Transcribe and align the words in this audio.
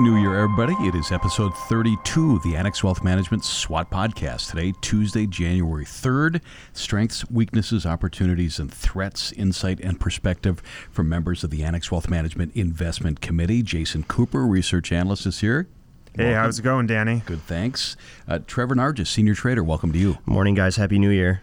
Happy 0.00 0.08
New 0.12 0.16
Year, 0.16 0.34
everybody. 0.34 0.72
It 0.88 0.94
is 0.94 1.12
episode 1.12 1.54
32 1.54 2.36
of 2.36 2.42
the 2.42 2.56
Annex 2.56 2.82
Wealth 2.82 3.04
Management 3.04 3.44
SWOT 3.44 3.90
podcast. 3.90 4.48
Today, 4.48 4.72
Tuesday, 4.80 5.26
January 5.26 5.84
3rd. 5.84 6.40
Strengths, 6.72 7.30
weaknesses, 7.30 7.84
opportunities, 7.84 8.58
and 8.58 8.72
threats, 8.72 9.30
insight, 9.32 9.78
and 9.80 10.00
perspective 10.00 10.62
from 10.90 11.10
members 11.10 11.44
of 11.44 11.50
the 11.50 11.62
Annex 11.62 11.92
Wealth 11.92 12.08
Management 12.08 12.56
Investment 12.56 13.20
Committee. 13.20 13.62
Jason 13.62 14.04
Cooper, 14.04 14.46
research 14.46 14.90
analyst, 14.90 15.26
is 15.26 15.40
here. 15.40 15.68
Hey, 16.16 16.24
welcome. 16.24 16.44
how's 16.44 16.58
it 16.58 16.62
going, 16.62 16.86
Danny? 16.86 17.22
Good, 17.26 17.42
thanks. 17.42 17.98
Uh, 18.26 18.38
Trevor 18.46 18.76
Nargis, 18.76 19.08
senior 19.08 19.34
trader, 19.34 19.62
welcome 19.62 19.92
to 19.92 19.98
you. 19.98 20.16
Morning, 20.24 20.54
guys. 20.54 20.76
Happy 20.76 20.98
New 20.98 21.10
Year. 21.10 21.42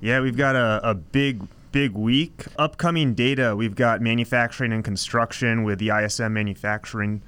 Yeah, 0.00 0.18
we've 0.18 0.36
got 0.36 0.56
a, 0.56 0.80
a 0.82 0.94
big 0.94 1.46
big 1.70 1.92
week. 1.92 2.46
Upcoming 2.58 3.14
data, 3.14 3.54
we've 3.54 3.76
got 3.76 4.00
manufacturing 4.00 4.72
and 4.72 4.82
construction 4.82 5.62
with 5.62 5.78
the 5.78 5.90
ISM 5.90 6.32
manufacturing 6.32 7.22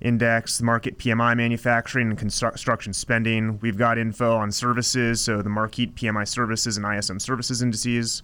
index, 0.00 0.60
Markit 0.60 0.96
PMI 0.96 1.36
manufacturing 1.36 2.10
and 2.10 2.18
construction 2.18 2.92
spending. 2.92 3.58
We've 3.60 3.78
got 3.78 3.98
info 3.98 4.36
on 4.36 4.52
services, 4.52 5.20
so 5.20 5.42
the 5.42 5.50
Markit 5.50 5.94
PMI 5.94 6.28
services 6.28 6.76
and 6.76 6.86
ISM 6.86 7.18
services 7.18 7.62
indices. 7.62 8.22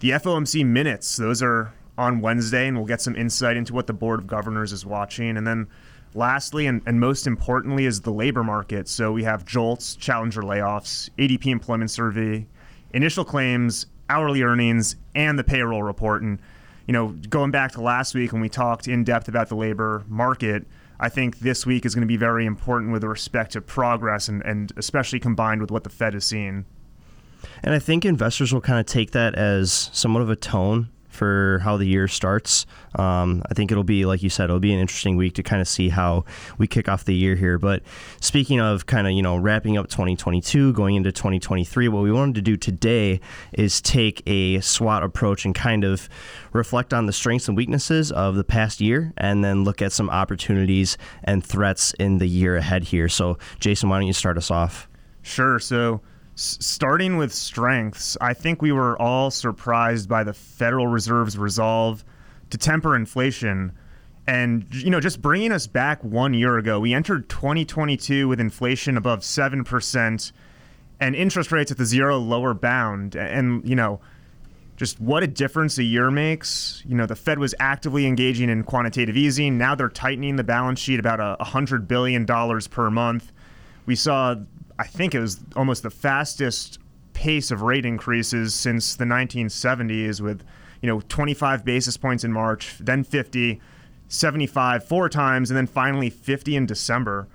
The 0.00 0.10
FOMC 0.10 0.66
minutes, 0.66 1.16
those 1.16 1.42
are 1.42 1.72
on 1.98 2.20
Wednesday, 2.20 2.66
and 2.66 2.76
we'll 2.76 2.86
get 2.86 3.00
some 3.00 3.16
insight 3.16 3.56
into 3.56 3.74
what 3.74 3.86
the 3.86 3.92
Board 3.92 4.20
of 4.20 4.26
Governors 4.26 4.72
is 4.72 4.86
watching. 4.86 5.36
And 5.36 5.46
then 5.46 5.68
lastly, 6.14 6.66
and, 6.66 6.82
and 6.86 6.98
most 6.98 7.26
importantly, 7.26 7.86
is 7.86 8.00
the 8.00 8.10
labor 8.10 8.42
market. 8.42 8.88
So 8.88 9.12
we 9.12 9.24
have 9.24 9.44
JOLTS, 9.44 9.96
Challenger 9.96 10.42
layoffs, 10.42 11.10
ADP 11.18 11.46
employment 11.46 11.90
survey, 11.90 12.46
initial 12.92 13.24
claims, 13.24 13.86
hourly 14.08 14.42
earnings, 14.42 14.96
and 15.14 15.38
the 15.38 15.44
payroll 15.44 15.82
report. 15.82 16.22
And, 16.22 16.40
you 16.86 16.92
know, 16.92 17.08
going 17.28 17.50
back 17.50 17.72
to 17.72 17.80
last 17.80 18.14
week 18.14 18.32
when 18.32 18.40
we 18.40 18.48
talked 18.48 18.88
in 18.88 19.04
depth 19.04 19.28
about 19.28 19.48
the 19.48 19.56
labor 19.56 20.04
market, 20.08 20.64
I 21.02 21.08
think 21.08 21.38
this 21.38 21.64
week 21.64 21.86
is 21.86 21.94
going 21.94 22.02
to 22.02 22.06
be 22.06 22.18
very 22.18 22.44
important 22.44 22.92
with 22.92 23.02
respect 23.02 23.52
to 23.52 23.62
progress 23.62 24.28
and, 24.28 24.42
and 24.42 24.70
especially 24.76 25.18
combined 25.18 25.62
with 25.62 25.70
what 25.70 25.82
the 25.82 25.90
Fed 25.90 26.14
is 26.14 26.26
seeing. 26.26 26.66
And 27.62 27.74
I 27.74 27.78
think 27.78 28.04
investors 28.04 28.52
will 28.52 28.60
kind 28.60 28.78
of 28.78 28.84
take 28.84 29.12
that 29.12 29.34
as 29.34 29.88
somewhat 29.94 30.20
of 30.22 30.28
a 30.28 30.36
tone 30.36 30.90
for 31.10 31.60
how 31.62 31.76
the 31.76 31.84
year 31.84 32.08
starts. 32.08 32.66
Um, 32.94 33.42
I 33.50 33.54
think 33.54 33.70
it'll 33.70 33.84
be, 33.84 34.06
like 34.06 34.22
you 34.22 34.30
said, 34.30 34.44
it'll 34.44 34.60
be 34.60 34.72
an 34.72 34.80
interesting 34.80 35.16
week 35.16 35.34
to 35.34 35.42
kind 35.42 35.60
of 35.60 35.68
see 35.68 35.90
how 35.90 36.24
we 36.56 36.66
kick 36.66 36.88
off 36.88 37.04
the 37.04 37.14
year 37.14 37.34
here. 37.34 37.58
But 37.58 37.82
speaking 38.20 38.60
of 38.60 38.86
kind 38.86 39.06
of, 39.06 39.12
you 39.12 39.22
know, 39.22 39.36
wrapping 39.36 39.76
up 39.76 39.88
2022, 39.88 40.72
going 40.72 40.94
into 40.94 41.12
2023, 41.12 41.88
what 41.88 42.02
we 42.02 42.12
wanted 42.12 42.36
to 42.36 42.42
do 42.42 42.56
today 42.56 43.20
is 43.52 43.80
take 43.80 44.22
a 44.26 44.60
SWOT 44.60 45.02
approach 45.02 45.44
and 45.44 45.54
kind 45.54 45.84
of 45.84 46.08
reflect 46.52 46.94
on 46.94 47.06
the 47.06 47.12
strengths 47.12 47.48
and 47.48 47.56
weaknesses 47.56 48.10
of 48.12 48.36
the 48.36 48.44
past 48.44 48.80
year 48.80 49.12
and 49.16 49.44
then 49.44 49.64
look 49.64 49.82
at 49.82 49.92
some 49.92 50.08
opportunities 50.08 50.96
and 51.24 51.44
threats 51.44 51.92
in 51.98 52.18
the 52.18 52.26
year 52.26 52.56
ahead 52.56 52.84
here. 52.84 53.08
So, 53.08 53.38
Jason, 53.58 53.88
why 53.88 53.98
don't 53.98 54.06
you 54.06 54.12
start 54.12 54.38
us 54.38 54.50
off? 54.50 54.88
Sure. 55.22 55.58
So, 55.58 56.00
starting 56.34 57.16
with 57.16 57.32
strengths, 57.32 58.16
I 58.20 58.34
think 58.34 58.62
we 58.62 58.72
were 58.72 59.00
all 59.00 59.30
surprised 59.30 60.08
by 60.08 60.24
the 60.24 60.32
Federal 60.32 60.86
Reserve's 60.86 61.36
resolve 61.36 62.04
to 62.50 62.58
temper 62.58 62.96
inflation. 62.96 63.72
And, 64.26 64.66
you 64.72 64.90
know, 64.90 65.00
just 65.00 65.20
bringing 65.20 65.52
us 65.52 65.66
back 65.66 66.02
one 66.04 66.34
year 66.34 66.56
ago, 66.58 66.80
we 66.80 66.94
entered 66.94 67.28
2022 67.28 68.28
with 68.28 68.40
inflation 68.40 68.96
above 68.96 69.20
7% 69.20 70.32
and 71.00 71.16
interest 71.16 71.50
rates 71.50 71.70
at 71.70 71.78
the 71.78 71.84
zero 71.84 72.18
lower 72.18 72.54
bound. 72.54 73.16
And, 73.16 73.68
you 73.68 73.74
know, 73.74 74.00
just 74.76 75.00
what 75.00 75.22
a 75.22 75.26
difference 75.26 75.78
a 75.78 75.82
year 75.82 76.10
makes. 76.10 76.82
You 76.86 76.94
know, 76.94 77.06
the 77.06 77.16
Fed 77.16 77.38
was 77.38 77.54
actively 77.58 78.06
engaging 78.06 78.48
in 78.48 78.64
quantitative 78.64 79.16
easing. 79.16 79.58
Now 79.58 79.74
they're 79.74 79.88
tightening 79.88 80.36
the 80.36 80.44
balance 80.44 80.80
sheet 80.80 81.00
about 81.00 81.20
a 81.20 81.36
$100 81.44 81.86
billion 81.86 82.24
per 82.24 82.90
month. 82.90 83.32
We 83.84 83.94
saw 83.94 84.36
I 84.80 84.84
think 84.86 85.14
it 85.14 85.20
was 85.20 85.38
almost 85.56 85.82
the 85.82 85.90
fastest 85.90 86.78
pace 87.12 87.50
of 87.50 87.60
rate 87.60 87.84
increases 87.84 88.54
since 88.54 88.96
the 88.96 89.04
1970s 89.04 90.22
with 90.22 90.42
you 90.80 90.86
know 90.86 91.02
25 91.06 91.66
basis 91.66 91.98
points 91.98 92.24
in 92.24 92.32
March, 92.32 92.76
then 92.80 93.04
50, 93.04 93.60
75 94.08 94.82
four 94.82 95.10
times 95.10 95.50
and 95.50 95.58
then 95.58 95.66
finally 95.66 96.08
50 96.08 96.56
in 96.56 96.64
December. 96.64 97.28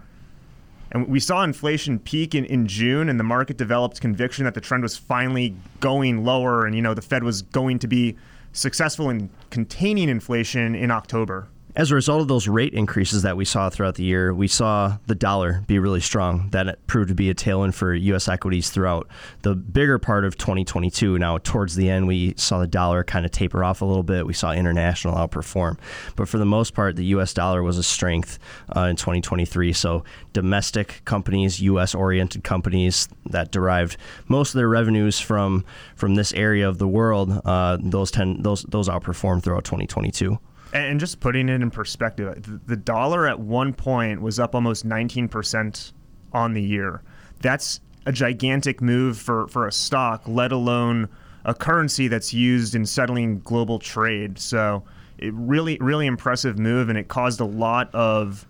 And 0.89 1.07
we 1.07 1.19
saw 1.19 1.43
inflation 1.43 1.99
peak 1.99 2.33
in, 2.33 2.45
in 2.45 2.65
June, 2.65 3.09
and 3.09 3.19
the 3.19 3.23
market 3.23 3.57
developed 3.57 4.01
conviction 4.01 4.45
that 4.45 4.55
the 4.55 4.61
trend 4.61 4.81
was 4.81 4.97
finally 4.97 5.55
going 5.81 6.25
lower, 6.25 6.65
and 6.65 6.75
you 6.75 6.81
know 6.81 6.95
the 6.95 7.03
Fed 7.03 7.23
was 7.23 7.43
going 7.43 7.77
to 7.77 7.87
be 7.87 8.15
successful 8.53 9.11
in 9.11 9.29
containing 9.51 10.09
inflation 10.09 10.73
in 10.73 10.89
October. 10.89 11.47
As 11.77 11.91
a 11.91 11.95
result 11.95 12.21
of 12.21 12.29
those 12.29 12.47
rate 12.47 12.73
increases 12.73 13.23
that 13.23 13.35
we 13.35 13.43
saw 13.43 13.69
throughout 13.69 13.95
the 13.95 14.05
year, 14.05 14.33
we 14.33 14.47
saw 14.47 14.97
the 15.07 15.15
dollar 15.15 15.61
be 15.67 15.77
really 15.77 15.99
strong. 15.99 16.47
That 16.51 16.87
proved 16.87 17.09
to 17.09 17.15
be 17.15 17.29
a 17.29 17.35
tailwind 17.35 17.73
for 17.73 17.93
U.S. 17.93 18.29
equities 18.29 18.69
throughout 18.69 19.09
the 19.41 19.55
bigger 19.55 19.99
part 19.99 20.23
of 20.23 20.37
2022. 20.37 21.19
Now, 21.19 21.37
towards 21.37 21.75
the 21.75 21.89
end, 21.89 22.07
we 22.07 22.33
saw 22.37 22.59
the 22.59 22.67
dollar 22.67 23.03
kind 23.03 23.25
of 23.25 23.33
taper 23.33 23.61
off 23.61 23.81
a 23.81 23.85
little 23.85 24.03
bit. 24.03 24.25
We 24.25 24.31
saw 24.31 24.53
international 24.53 25.15
outperform. 25.15 25.77
But 26.15 26.29
for 26.29 26.37
the 26.37 26.45
most 26.45 26.73
part, 26.73 26.95
the 26.95 27.05
U.S. 27.07 27.33
dollar 27.33 27.61
was 27.61 27.77
a 27.77 27.83
strength 27.83 28.39
uh, 28.73 28.83
in 28.83 28.95
2023. 28.95 29.73
So, 29.73 30.05
domestic 30.31 31.01
companies, 31.03 31.59
U.S. 31.59 31.93
oriented 31.93 32.45
companies 32.45 33.09
that 33.25 33.51
derived 33.51 33.97
most 34.29 34.55
of 34.55 34.59
their 34.59 34.69
revenues 34.69 35.19
from 35.19 35.65
from 35.97 36.15
this 36.15 36.31
area 36.35 36.69
of 36.69 36.77
the 36.77 36.87
world, 36.87 37.41
uh, 37.43 37.77
those, 37.81 38.11
tend, 38.11 38.45
those, 38.45 38.63
those 38.63 38.87
outperformed 38.87 39.43
throughout 39.43 39.65
2022. 39.65 40.39
And 40.75 40.99
just 40.99 41.21
putting 41.21 41.47
it 41.47 41.61
in 41.61 41.71
perspective, 41.71 42.59
the 42.67 42.75
dollar 42.75 43.27
at 43.27 43.39
one 43.39 43.73
point 43.73 44.21
was 44.21 44.39
up 44.39 44.53
almost 44.53 44.85
19% 44.85 45.93
on 46.33 46.53
the 46.53 46.61
year. 46.61 47.01
That's 47.39 47.79
a 48.05 48.11
gigantic 48.11 48.81
move 48.81 49.17
for, 49.17 49.47
for 49.47 49.67
a 49.67 49.71
stock, 49.71 50.23
let 50.27 50.51
alone 50.51 51.07
a 51.45 51.53
currency 51.53 52.09
that's 52.09 52.33
used 52.33 52.75
in 52.75 52.85
settling 52.85 53.39
global 53.39 53.79
trade. 53.79 54.37
So, 54.37 54.83
it 55.17 55.33
really, 55.33 55.77
really 55.79 56.07
impressive 56.07 56.59
move, 56.59 56.89
and 56.89 56.97
it 56.97 57.07
caused 57.07 57.39
a 57.39 57.45
lot 57.45 57.93
of 57.95 58.45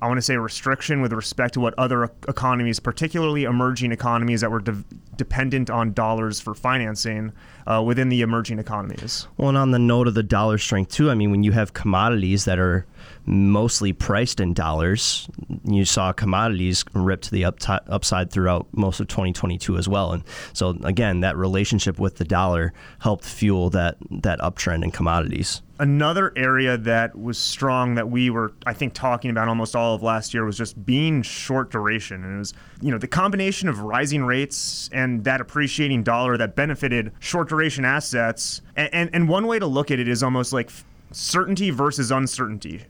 I 0.00 0.06
want 0.06 0.18
to 0.18 0.22
say 0.22 0.36
restriction 0.36 1.00
with 1.00 1.12
respect 1.12 1.54
to 1.54 1.60
what 1.60 1.74
other 1.76 2.04
economies, 2.28 2.78
particularly 2.78 3.44
emerging 3.44 3.90
economies 3.90 4.42
that 4.42 4.50
were 4.50 4.60
de- 4.60 4.84
dependent 5.16 5.70
on 5.70 5.92
dollars 5.92 6.40
for 6.40 6.54
financing 6.54 7.32
uh, 7.68 7.82
within 7.82 8.08
the 8.08 8.22
emerging 8.22 8.58
economies. 8.58 9.28
Well, 9.36 9.50
and 9.50 9.58
on 9.58 9.70
the 9.72 9.78
note 9.78 10.08
of 10.08 10.14
the 10.14 10.22
dollar 10.22 10.56
strength, 10.56 10.90
too, 10.90 11.10
I 11.10 11.14
mean, 11.14 11.30
when 11.30 11.42
you 11.42 11.52
have 11.52 11.74
commodities 11.74 12.46
that 12.46 12.58
are 12.58 12.86
mostly 13.26 13.92
priced 13.92 14.40
in 14.40 14.54
dollars, 14.54 15.28
you 15.64 15.84
saw 15.84 16.12
commodities 16.12 16.84
rip 16.94 17.20
to 17.22 17.30
the 17.30 17.44
up 17.44 17.58
upside 17.68 18.30
throughout 18.30 18.66
most 18.72 19.00
of 19.00 19.08
2022 19.08 19.76
as 19.76 19.86
well. 19.86 20.12
And 20.12 20.24
so, 20.54 20.70
again, 20.82 21.20
that 21.20 21.36
relationship 21.36 21.98
with 21.98 22.16
the 22.16 22.24
dollar 22.24 22.72
helped 23.00 23.26
fuel 23.26 23.68
that, 23.70 23.98
that 24.10 24.38
uptrend 24.40 24.82
in 24.82 24.90
commodities 24.90 25.62
another 25.80 26.32
area 26.36 26.76
that 26.76 27.16
was 27.16 27.38
strong 27.38 27.94
that 27.94 28.10
we 28.10 28.30
were 28.30 28.52
i 28.66 28.72
think 28.72 28.92
talking 28.94 29.30
about 29.30 29.48
almost 29.48 29.76
all 29.76 29.94
of 29.94 30.02
last 30.02 30.34
year 30.34 30.44
was 30.44 30.58
just 30.58 30.84
being 30.84 31.22
short 31.22 31.70
duration 31.70 32.24
and 32.24 32.34
it 32.34 32.38
was 32.38 32.52
you 32.80 32.90
know 32.90 32.98
the 32.98 33.06
combination 33.06 33.68
of 33.68 33.80
rising 33.80 34.24
rates 34.24 34.90
and 34.92 35.22
that 35.24 35.40
appreciating 35.40 36.02
dollar 36.02 36.36
that 36.36 36.56
benefited 36.56 37.12
short 37.20 37.48
duration 37.48 37.57
assets 37.84 38.62
and, 38.76 38.92
and, 38.92 39.10
and 39.12 39.28
one 39.28 39.46
way 39.46 39.58
to 39.58 39.66
look 39.66 39.90
at 39.90 39.98
it 39.98 40.08
is 40.08 40.22
almost 40.22 40.52
like 40.52 40.70
certainty 41.12 41.70
versus 41.70 42.10
uncertainty. 42.10 42.84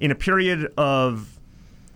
In 0.00 0.10
a 0.10 0.14
period 0.14 0.72
of 0.76 1.38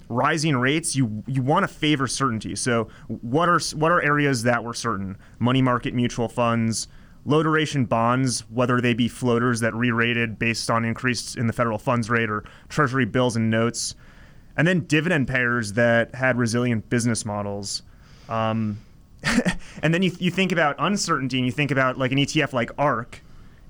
rising 0.08 0.56
rates 0.56 0.96
you 0.96 1.22
you 1.26 1.42
want 1.42 1.62
to 1.62 1.68
favor 1.68 2.06
certainty. 2.06 2.56
So 2.56 2.88
what 3.08 3.48
are 3.48 3.60
what 3.74 3.92
are 3.92 4.02
areas 4.02 4.42
that 4.42 4.64
were 4.64 4.74
certain? 4.74 5.16
Money 5.38 5.62
market 5.62 5.94
mutual 5.94 6.28
funds 6.28 6.88
low 7.24 7.42
duration 7.42 7.84
bonds, 7.84 8.40
whether 8.50 8.80
they 8.80 8.94
be 8.94 9.08
floaters 9.08 9.60
that 9.60 9.74
re 9.74 9.90
rated 9.90 10.38
based 10.38 10.70
on 10.70 10.84
increase 10.84 11.34
in 11.34 11.46
the 11.46 11.52
federal 11.52 11.78
funds 11.78 12.10
rate 12.10 12.30
or 12.30 12.44
treasury 12.68 13.04
bills 13.04 13.36
and 13.36 13.50
notes, 13.50 13.94
and 14.56 14.66
then 14.66 14.80
dividend 14.80 15.28
payers 15.28 15.74
that 15.74 16.14
had 16.14 16.36
resilient 16.36 16.88
business 16.88 17.24
models. 17.24 17.82
Um, 18.28 18.78
and 19.82 19.92
then 19.92 20.02
you, 20.02 20.12
you 20.18 20.30
think 20.30 20.52
about 20.52 20.76
uncertainty 20.78 21.38
and 21.38 21.46
you 21.46 21.52
think 21.52 21.70
about 21.70 21.98
like 21.98 22.12
an 22.12 22.18
ETF 22.18 22.52
like 22.52 22.70
ARK, 22.78 23.22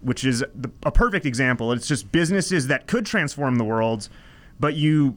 which 0.02 0.24
is 0.24 0.44
the, 0.54 0.70
a 0.84 0.90
perfect 0.90 1.26
example. 1.26 1.72
It's 1.72 1.88
just 1.88 2.10
businesses 2.12 2.68
that 2.68 2.86
could 2.86 3.06
transform 3.06 3.56
the 3.56 3.64
world, 3.64 4.08
but 4.58 4.74
you 4.74 5.16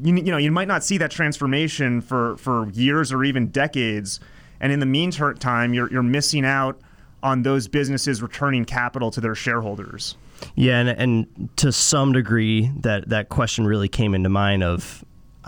you, 0.00 0.14
you 0.16 0.30
know 0.30 0.38
you 0.38 0.50
might 0.50 0.68
not 0.68 0.82
see 0.82 0.98
that 0.98 1.10
transformation 1.10 2.00
for, 2.00 2.36
for 2.38 2.70
years 2.70 3.12
or 3.12 3.24
even 3.24 3.48
decades. 3.48 4.20
And 4.60 4.72
in 4.72 4.78
the 4.78 4.86
meantime, 4.86 5.74
you're, 5.74 5.90
you're 5.90 6.04
missing 6.04 6.44
out 6.44 6.80
on 7.22 7.42
those 7.42 7.66
businesses 7.66 8.22
returning 8.22 8.64
capital 8.64 9.10
to 9.10 9.20
their 9.20 9.34
shareholders. 9.34 10.16
Yeah, 10.54 10.80
and, 10.80 10.88
and 10.88 11.56
to 11.56 11.72
some 11.72 12.12
degree, 12.12 12.70
that 12.80 13.08
that 13.08 13.28
question 13.28 13.66
really 13.66 13.88
came 13.88 14.14
into 14.14 14.28
mind 14.28 14.62
of, 14.62 15.04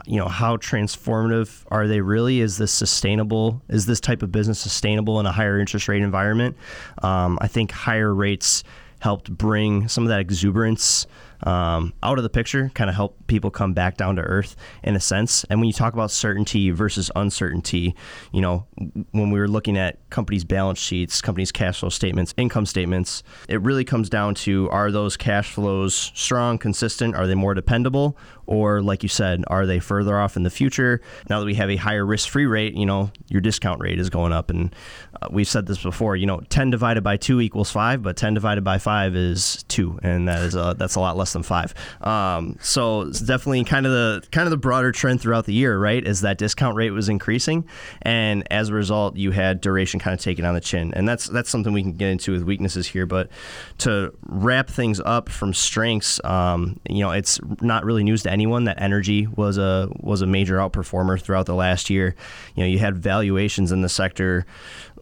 you 0.07 0.19
know, 0.19 0.29
how 0.29 0.57
transformative 0.57 1.65
are 1.69 1.87
they 1.87 2.01
really? 2.01 2.41
Is 2.41 2.59
this 2.59 2.73
sustainable? 2.73 3.63
Is 3.69 3.87
this 3.87 4.01
type 4.01 4.23
of 4.23 4.33
business 4.33 4.61
sustainable 4.61 5.21
in 5.21 5.27
a 5.27 5.33
higher 5.33 5.59
interest 5.59 5.89
rate 5.89 6.03
environment? 6.03 6.57
Um, 7.03 7.39
I 7.41 7.49
think 7.49 7.71
higher 7.71 8.15
rates 8.15 8.65
helped 9.01 9.31
bring 9.31 9.87
some 9.89 10.05
of 10.05 10.09
that 10.09 10.21
exuberance 10.21 11.07
um, 11.43 11.93
out 12.03 12.17
of 12.19 12.23
the 12.23 12.31
picture, 12.31 12.71
kind 12.75 12.89
of 12.89 12.97
help 12.97 13.19
people 13.27 13.51
come 13.51 13.75
back 13.75 13.97
down 13.99 14.17
to 14.17 14.23
earth 14.23 14.57
in 14.83 14.97
a 14.97 15.01
sense. 15.01 15.45
And 15.51 15.61
when 15.61 15.67
you 15.67 15.75
talk 15.75 15.93
about 15.93 16.11
certainty 16.11 16.71
versus 16.71 17.11
uncertainty, 17.15 17.95
you 18.33 18.41
know, 18.41 18.67
when 19.11 19.31
we 19.31 19.39
were 19.39 19.49
looking 19.49 19.77
at 19.77 19.99
companies' 20.15 20.45
balance 20.45 20.79
sheets, 20.79 21.21
companies' 21.21 21.51
cash 21.51 21.81
flow 21.81 21.89
statements, 21.89 22.33
income 22.37 22.65
statements, 22.65 23.25
it 23.49 23.61
really 23.63 23.85
comes 23.85 24.09
down 24.09 24.33
to 24.33 24.71
are 24.71 24.93
those 24.93 25.17
cash 25.17 25.51
flows 25.51 26.13
strong, 26.15 26.57
consistent? 26.57 27.17
Are 27.17 27.27
they 27.27 27.35
more 27.35 27.53
dependable? 27.53 28.17
Or, 28.47 28.83
like 28.83 29.03
you 29.03 29.09
said, 29.09 29.43
are 29.49 29.67
they 29.67 29.81
further 29.81 30.19
off 30.19 30.37
in 30.37 30.43
the 30.43 30.51
future? 30.51 31.01
Now 31.29 31.41
that 31.41 31.47
we 31.47 31.55
have 31.55 31.71
a 31.71 31.77
higher 31.77 32.05
risk 32.05 32.29
free 32.29 32.47
rate, 32.47 32.75
you 32.75 32.87
know, 32.87 33.11
your 33.29 33.41
discount 33.41 33.81
rate 33.81 33.99
is 33.99 34.11
going 34.11 34.33
up. 34.33 34.51
And 34.51 34.75
uh, 35.21 35.29
we've 35.31 35.49
said 35.49 35.67
this 35.67 35.83
before, 35.83 36.15
you 36.15 36.27
know, 36.27 36.41
10 36.51 36.71
divided 36.71 37.03
by 37.03 37.17
2 37.17 37.41
equals 37.41 37.71
5, 37.71 38.03
but 38.03 38.17
10 38.17 38.35
divided 38.35 38.63
by 38.63 38.79
5 38.79 39.17
is 39.17 39.65
2. 39.69 39.99
And 40.03 40.29
that 40.29 40.43
is 40.43 40.55
a, 40.55 40.75
that's 40.79 40.95
a 40.95 41.01
lot 41.01 41.17
less 41.17 41.33
than 41.33 41.43
5. 41.43 41.75
Um, 42.03 42.57
so 42.61 43.03
it's 43.03 43.21
definitely 43.21 43.65
kind 43.65 43.87
of 43.87 43.93
the 43.93 44.23
kind 44.31 44.47
of 44.47 44.51
the 44.51 44.59
broader 44.59 44.93
trend 44.93 45.21
throughout 45.23 45.47
the 45.47 45.55
year, 45.55 45.79
right? 45.79 46.07
Is 46.07 46.21
that 46.21 46.37
discount 46.37 46.77
rate 46.77 46.91
was 46.91 47.09
increasing. 47.09 47.67
And 48.03 48.47
as 48.53 48.69
a 48.69 48.75
result, 48.75 49.17
you 49.17 49.31
had 49.31 49.61
duration 49.63 50.01
kind 50.05 50.15
of 50.15 50.21
taking 50.21 50.45
on 50.45 50.53
the 50.53 50.61
chin. 50.61 50.93
And 50.95 51.09
that's, 51.09 51.27
that's 51.27 51.49
something 51.49 51.73
we 51.73 51.83
can 51.83 51.95
get 51.95 52.11
into 52.11 52.33
with 52.33 52.43
weaknesses 52.43 52.87
here. 52.87 53.07
But 53.07 53.31
to 53.79 54.13
wrap 54.27 54.69
things 54.69 55.01
up 55.01 55.31
from 55.31 55.55
strengths, 55.55 56.23
um, 56.25 56.79
you 56.89 57.01
know, 57.01 57.13
it's 57.13 57.41
not 57.63 57.85
really 57.85 58.05
news 58.05 58.23
to 58.25 58.31
anyone 58.31 58.65
that 58.65 58.81
energy 58.81 59.27
was 59.27 59.57
a 59.57 59.89
was 60.01 60.21
a 60.21 60.27
major 60.27 60.57
outperformer 60.59 61.21
throughout 61.21 61.47
the 61.47 61.55
last 61.55 61.89
year. 61.89 62.15
You 62.55 62.63
know, 62.65 62.69
you 62.69 62.79
had 62.79 62.99
valuations 62.99 63.73
in 63.73 63.81
the 63.81 63.89
sector 63.89 64.45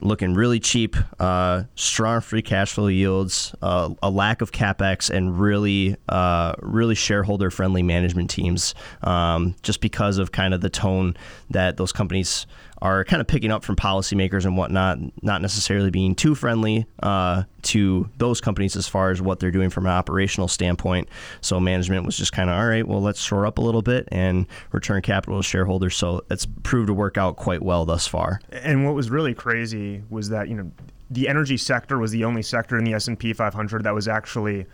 looking 0.02 0.34
really 0.34 0.60
cheap, 0.60 0.96
uh, 1.18 1.64
strong 1.74 2.20
free 2.20 2.42
cash 2.42 2.72
flow 2.72 2.88
yields, 2.88 3.54
uh, 3.62 3.90
a 4.02 4.10
lack 4.10 4.42
of 4.42 4.52
capex, 4.52 5.08
and 5.10 5.38
really, 5.38 5.96
uh, 6.08 6.54
really 6.60 6.94
shareholder 6.94 7.50
friendly 7.50 7.82
management 7.82 8.30
teams. 8.30 8.74
Um, 9.02 9.54
just 9.62 9.80
because 9.80 10.18
of 10.18 10.32
kind 10.32 10.54
of 10.54 10.60
the 10.60 10.70
tone 10.70 11.16
that 11.50 11.76
those 11.76 11.92
companies 11.92 12.46
are 12.80 13.04
kind 13.04 13.20
of 13.20 13.28
picking 13.28 13.52
up 13.52 13.64
from 13.64 13.76
policymakers 13.76 14.44
and 14.44 14.56
whatnot, 14.56 14.98
not 15.22 15.40
necessarily 15.40 15.90
being 15.90 16.14
too 16.14 16.34
friendly 16.34 16.84
uh, 17.02 17.44
to 17.62 18.08
those 18.18 18.40
companies 18.40 18.76
as 18.76 18.88
far 18.88 19.10
as 19.10 19.22
what 19.22 19.40
they're 19.40 19.50
doing 19.50 19.70
from 19.70 19.86
an 19.86 19.92
operational 19.92 20.48
standpoint. 20.48 21.08
So 21.40 21.60
management 21.60 22.04
was 22.04 22.16
just 22.16 22.32
kind 22.32 22.50
of 22.50 22.56
all 22.56 22.66
right. 22.66 22.86
Well, 22.86 23.00
let's 23.00 23.20
shore 23.20 23.46
up 23.46 23.58
a 23.58 23.60
little 23.60 23.82
bit 23.82 24.08
and 24.10 24.46
return 24.72 25.02
capital 25.02 25.38
to 25.38 25.42
shareholders. 25.42 25.96
So 25.96 26.24
it's 26.30 26.46
proved 26.62 26.88
to 26.88 26.94
work 26.94 27.16
out 27.16 27.36
quite 27.36 27.62
well 27.62 27.84
thus 27.84 28.06
far. 28.06 28.40
And 28.50 28.84
what 28.84 28.94
was 28.94 29.10
really 29.10 29.34
crazy 29.34 30.02
was 30.10 30.28
that 30.30 30.48
you 30.48 30.54
know 30.54 30.70
the 31.10 31.28
energy 31.28 31.56
sector 31.56 31.98
was 31.98 32.10
the 32.10 32.24
only 32.24 32.42
sector 32.42 32.78
in 32.78 32.84
the 32.84 32.94
S 32.94 33.08
and 33.08 33.18
P 33.18 33.32
500 33.32 33.84
that 33.84 33.94
was 33.94 34.08
actually 34.08 34.66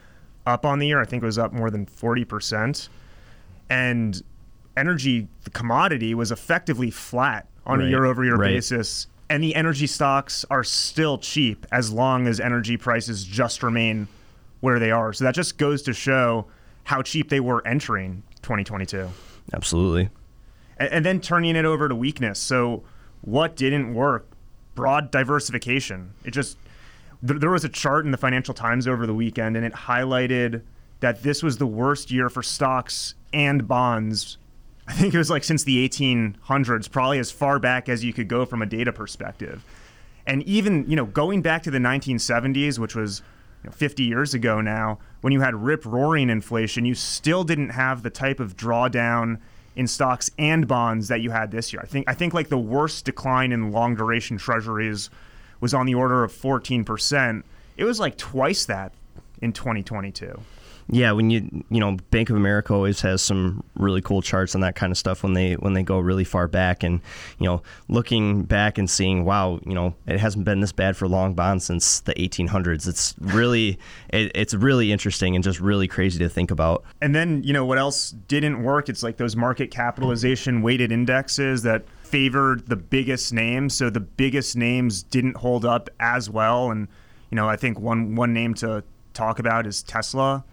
up 0.47 0.65
on 0.65 0.79
the 0.79 0.87
year. 0.87 1.01
I 1.01 1.05
think 1.05 1.23
it 1.23 1.27
was 1.27 1.39
up 1.39 1.53
more 1.53 1.71
than 1.71 1.87
40 1.87 2.25
percent, 2.25 2.89
and 3.69 4.23
energy, 4.77 5.29
the 5.45 5.51
commodity, 5.51 6.15
was 6.15 6.33
effectively 6.33 6.91
flat 6.91 7.47
on 7.67 7.81
right. 7.81 7.87
a 7.87 7.91
year 7.91 8.05
over 8.05 8.25
year 8.25 8.39
basis. 8.39 9.09
And 9.31 9.43
the 9.43 9.55
energy 9.55 9.87
stocks 9.87 10.45
are 10.51 10.65
still 10.65 11.19
cheap 11.19 11.67
as 11.71 11.93
long 11.93 12.27
as 12.27 12.41
energy 12.41 12.77
prices 12.77 13.25
just 13.25 13.63
remain 13.63 14.09
where 14.61 14.79
they 14.79 14.91
are. 14.91 15.13
So 15.13 15.25
that 15.25 15.35
just 15.35 15.59
goes 15.59 15.83
to 15.83 15.93
show 15.93 16.47
how 16.85 17.03
cheap 17.03 17.29
they 17.29 17.41
were 17.41 17.67
entering 17.67 18.23
2022. 18.43 19.09
Absolutely. 19.53 20.09
And, 20.79 20.89
and 20.91 21.05
then 21.05 21.21
turning 21.21 21.57
it 21.57 21.65
over 21.65 21.89
to 21.89 21.95
weakness. 21.95 22.39
So 22.39 22.83
what 23.21 23.57
didn't 23.57 23.95
work? 23.95 24.27
Broad 24.75 25.11
diversification. 25.11 26.13
It 26.25 26.31
just, 26.31 26.57
th- 27.27 27.41
there 27.41 27.51
was 27.51 27.65
a 27.65 27.69
chart 27.69 28.05
in 28.05 28.11
the 28.11 28.17
Financial 28.17 28.55
Times 28.55 28.89
over 28.89 29.07
the 29.07 29.15
weekend 29.15 29.57
and 29.57 29.67
it 29.67 29.73
highlighted 29.73 30.63
that 31.01 31.23
this 31.23 31.43
was 31.43 31.59
the 31.59 31.67
worst 31.67 32.11
year 32.11 32.29
for 32.29 32.43
stocks 32.43 33.15
and 33.33 33.69
bonds 33.69 34.39
I 34.89 34.93
think 34.93 35.13
it 35.13 35.19
was 35.19 35.29
like 35.29 35.45
since 35.45 35.65
the 35.65 35.87
1800s, 35.87 36.91
probably 36.91 37.19
as 37.19 37.31
far 37.31 37.59
back 37.59 37.91
as 37.91 38.03
you 38.03 38.15
could 38.15 38.27
go 38.27 38.47
from 38.47 38.63
a 38.63 38.67
data 38.67 38.91
perspective. 38.91 39.63
And 40.27 40.43
even, 40.45 40.89
you 40.89 40.97
know, 40.97 41.05
going 41.05 41.43
back 41.43 41.63
to 41.65 41.71
the 41.71 41.79
1970s, 41.79 42.79
which 42.79 42.95
was 42.95 43.23
you 43.63 43.69
know, 43.69 43.73
50 43.75 44.03
years 44.03 44.33
ago 44.33 44.63
now, 44.63 44.99
when 45.21 45.33
you 45.33 45.41
had 45.41 45.55
rip 45.55 45.85
roaring 45.85 46.31
inflation, 46.31 46.87
you 46.87 46.95
still 46.95 47.45
didn't 47.45 47.71
have 47.71 48.03
the 48.03 48.09
type 48.09 48.41
of 48.41 48.57
drawdown 48.57 49.39
in 49.77 49.87
stocks 49.87 50.31
and 50.39 50.67
bonds 50.67 51.09
that 51.09 51.21
you 51.21 51.31
had 51.31 51.51
this 51.51 51.71
year. 51.73 51.83
I 51.83 51.87
think 51.87 52.09
I 52.09 52.15
think 52.15 52.33
like 52.33 52.49
the 52.49 52.59
worst 52.59 53.05
decline 53.05 53.53
in 53.53 53.71
long 53.71 53.95
duration 53.95 54.39
treasuries 54.39 55.11
was 55.61 55.75
on 55.75 55.87
the 55.87 55.95
order 55.95 56.25
of 56.25 56.33
14%. 56.33 57.43
It 57.77 57.85
was 57.85 58.01
like 58.01 58.17
twice 58.17 58.65
that 58.67 58.93
in 59.43 59.53
2022 59.53 60.41
yeah, 60.91 61.13
when 61.13 61.29
you 61.29 61.65
you 61.69 61.81
know 61.81 61.99
Bank 62.11 62.31
of 62.31 62.37
America 62.37 62.73
always 62.73 63.03
has 63.03 63.21
some 63.21 63.63
really 63.75 64.01
cool 64.01 64.23
charts 64.23 64.55
on 64.55 64.63
that 64.63 64.75
kind 64.75 64.91
of 64.91 64.97
stuff 64.97 65.23
when 65.23 65.35
they 65.35 65.55
when 65.55 65.75
they 65.75 65.83
go 65.83 65.99
really 65.99 66.25
far 66.25 66.49
back 66.49 66.83
and 66.83 67.01
you 67.39 67.47
know 67.47 67.63
looking 67.89 68.45
back 68.45 68.79
and 68.79 68.89
seeing 68.89 69.25
wow 69.25 69.61
you 69.67 69.75
know 69.75 69.95
it 70.07 70.19
hasn't 70.19 70.47
been 70.47 70.61
this 70.61 70.73
bad 70.73 70.97
for 70.97 71.07
long 71.07 71.35
bonds 71.35 71.65
since 71.65 72.01
the 72.01 72.15
1800s. 72.15 72.89
It's 72.89 73.15
really 73.21 73.79
it, 74.09 74.33
it's 74.35 74.55
really 74.55 74.91
interesting 74.91 75.35
and 75.35 75.45
just 75.45 75.61
really 75.61 75.89
crazy 75.89 76.19
to 76.21 76.29
think 76.29 76.51
about. 76.51 76.85
And 77.03 77.15
then 77.15 77.43
you 77.43 77.53
know 77.53 77.67
what 77.67 77.77
else 77.77 78.13
didn't 78.27 78.63
work? 78.63 78.89
It's 78.89 79.03
like 79.03 79.19
those 79.19 79.37
market 79.37 79.71
capitalization 79.71 80.63
weighted 80.63 80.91
indexes 80.91 81.63
that 81.65 81.85
favored 82.03 82.67
the 82.67 82.77
biggest 82.77 83.35
names. 83.35 83.75
So 83.75 83.91
the 83.91 84.01
biggest 84.01 84.57
names 84.57 85.03
didn't 85.03 85.37
hold 85.37 85.67
up 85.67 85.91
as 86.01 86.31
well. 86.31 86.71
And 86.71 86.89
you 87.31 87.37
know 87.37 87.47
I 87.47 87.57
think 87.57 87.79
one 87.79 88.15
one 88.15 88.33
name 88.33 88.55
to 88.55 88.83
talk 89.13 89.39
about 89.39 89.67
is 89.67 89.83
Tesla 89.83 90.45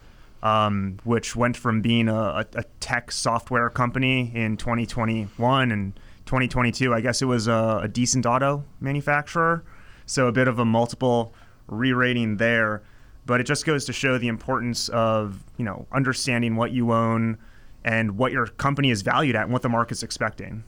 um, 0.46 1.00
which 1.04 1.36
went 1.36 1.58
from 1.58 1.82
being 1.82 2.08
a, 2.08 2.46
a, 2.54 2.64
tech 2.80 3.12
software 3.12 3.68
company 3.72 4.32
in 4.36 4.58
2021 4.58 5.72
and 5.72 6.00
2022. 6.28 6.94
I 6.94 7.02
guess 7.02 7.24
it 7.24 7.26
was 7.26 7.48
a, 7.48 7.80
a 7.82 7.88
decent 7.88 8.28
auto 8.28 8.64
manufacturer. 8.80 9.64
So 10.06 10.28
a 10.28 10.32
bit 10.32 10.48
of 10.48 10.60
a 10.60 10.66
multiple 10.66 11.34
re-rating 11.66 12.38
there. 12.38 12.84
But 13.26 13.42
it 13.42 13.46
just 13.46 13.66
goes 13.66 13.86
to 13.86 13.94
show 13.94 14.20
the 14.20 14.28
importance 14.28 14.88
of 14.90 15.44
you 15.58 15.66
know 15.66 15.88
understanding 15.92 16.56
what 16.56 16.72
you 16.72 16.94
own 16.94 17.40
and 17.84 18.16
what 18.16 18.32
your 18.32 18.46
company 18.46 18.92
is 18.92 19.02
valued 19.02 19.36
at 19.36 19.46
and 19.46 19.52
what 19.52 19.64
the 19.64 19.70
market's 19.70 20.04
expecting. 20.04 20.64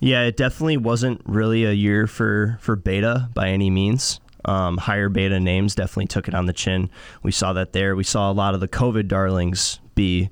Yeah, 0.00 0.22
it 0.22 0.38
definitely 0.38 0.78
wasn't 0.78 1.20
really 1.26 1.66
a 1.66 1.72
year 1.72 2.06
for 2.06 2.56
for 2.62 2.76
beta 2.76 3.28
by 3.34 3.50
any 3.50 3.68
means. 3.68 4.20
Um, 4.48 4.78
higher 4.78 5.10
beta 5.10 5.38
names 5.38 5.74
definitely 5.74 6.06
took 6.06 6.26
it 6.26 6.34
on 6.34 6.46
the 6.46 6.54
chin. 6.54 6.88
We 7.22 7.32
saw 7.32 7.52
that 7.52 7.74
there. 7.74 7.94
We 7.94 8.04
saw 8.04 8.30
a 8.30 8.32
lot 8.32 8.54
of 8.54 8.60
the 8.60 8.68
COVID 8.68 9.06
darlings 9.06 9.78
be 9.94 10.30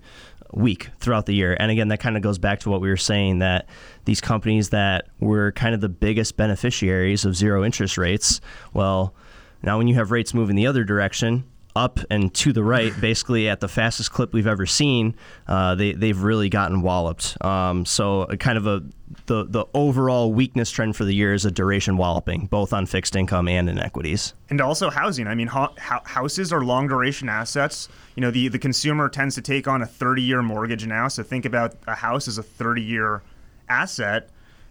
weak 0.55 0.89
throughout 1.01 1.27
the 1.27 1.35
year. 1.35 1.55
And 1.61 1.71
again, 1.71 1.89
that 1.89 2.01
kind 2.01 2.17
of 2.17 2.23
goes 2.23 2.39
back 2.39 2.61
to 2.61 2.71
what 2.71 2.81
we 2.81 2.89
were 2.89 2.97
saying 2.97 3.41
that 3.41 3.69
these 4.07 4.23
companies 4.23 4.71
that 4.71 5.09
were 5.21 5.53
kind 5.53 5.75
of 5.75 5.83
the 5.83 5.91
biggest 5.91 6.37
beneficiaries 6.37 7.27
of 7.27 7.37
zero 7.37 7.63
interest 7.63 7.99
rates, 7.99 8.41
well, 8.73 9.15
now 9.63 9.77
when 9.77 9.87
you 9.87 9.95
have 9.97 10.11
rates 10.11 10.33
moving 10.33 10.57
the 10.57 10.67
other 10.67 10.85
direction, 10.85 11.45
up 11.77 12.01
and 12.11 12.33
to 12.35 12.53
the 12.53 12.63
right, 12.63 12.93
basically 13.01 13.49
at 13.49 13.61
the 13.61 13.69
fastest 13.69 14.13
clip 14.13 14.33
we've 14.33 14.47
ever 14.47 14.67
seen, 14.67 15.15
uh, 15.47 15.75
they 15.75 15.93
they've 15.93 16.21
really 16.21 16.49
gotten 16.49 16.83
walloped. 16.83 17.37
Um, 17.45 17.85
so 17.85 18.27
kind 18.39 18.59
of 18.59 18.67
a 18.67 18.83
the 19.27 19.45
the 19.45 19.67
overall 19.75 20.33
weakness 20.33 20.71
trend 20.71 20.97
for 20.97 21.05
the 21.05 21.15
year 21.15 21.33
is 21.33 21.45
a 21.45 21.51
duration 21.51 21.97
walloping, 21.97 22.47
both 22.47 22.73
on 22.73 22.87
fixed 22.87 23.15
income 23.15 23.49
and 23.49 23.69
in 23.69 23.79
equities. 23.79 24.35
And 24.51 24.61
also 24.61 24.91
housing. 24.91 25.27
I 25.27 25.35
mean, 25.35 25.49
ho- 25.49 25.75
houses 25.79 26.53
are 26.53 26.65
long 26.65 26.89
duration 26.89 27.29
assets. 27.29 27.89
You 28.15 28.21
know, 28.23 28.31
the 28.31 28.49
the 28.49 28.59
consumer 28.59 29.09
tends 29.09 29.35
to 29.37 29.43
take 29.43 29.69
on 29.69 29.83
a 29.83 29.87
30 29.87 30.23
year 30.23 30.43
mortgage 30.43 30.87
now. 30.87 31.09
So 31.09 31.23
think 31.23 31.45
about 31.45 31.75
a 31.87 31.95
house 31.95 32.29
as 32.29 32.39
a 32.39 32.43
30 32.43 32.83
year 32.83 33.23
asset, 33.69 34.31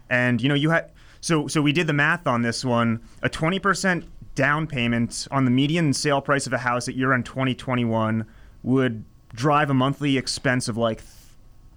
and 0.09 0.41
you 0.41 0.49
know 0.49 0.55
you 0.55 0.69
had. 0.71 0.91
So, 1.21 1.47
so 1.47 1.59
we 1.59 1.71
did 1.71 1.87
the 1.87 1.93
math 1.93 2.27
on 2.27 2.43
this 2.43 2.63
one. 2.63 3.01
A 3.23 3.29
20% 3.31 4.03
down 4.35 4.67
payment 4.67 5.27
on 5.31 5.45
the 5.45 5.51
median 5.51 5.93
sale 5.93 6.21
price 6.21 6.45
of 6.45 6.53
a 6.53 6.59
house 6.59 6.87
at 6.87 6.95
year 6.95 7.11
end 7.13 7.25
2021 7.25 8.25
would 8.63 9.03
drive 9.33 9.69
a 9.69 9.73
monthly 9.73 10.17
expense 10.17 10.67
of 10.67 10.77
like 10.77 11.01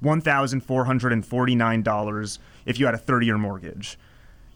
$1,449 0.03 2.39
if 2.67 2.79
you 2.79 2.87
had 2.87 2.95
a 2.95 2.99
30 2.99 3.27
year 3.27 3.39
mortgage. 3.39 3.99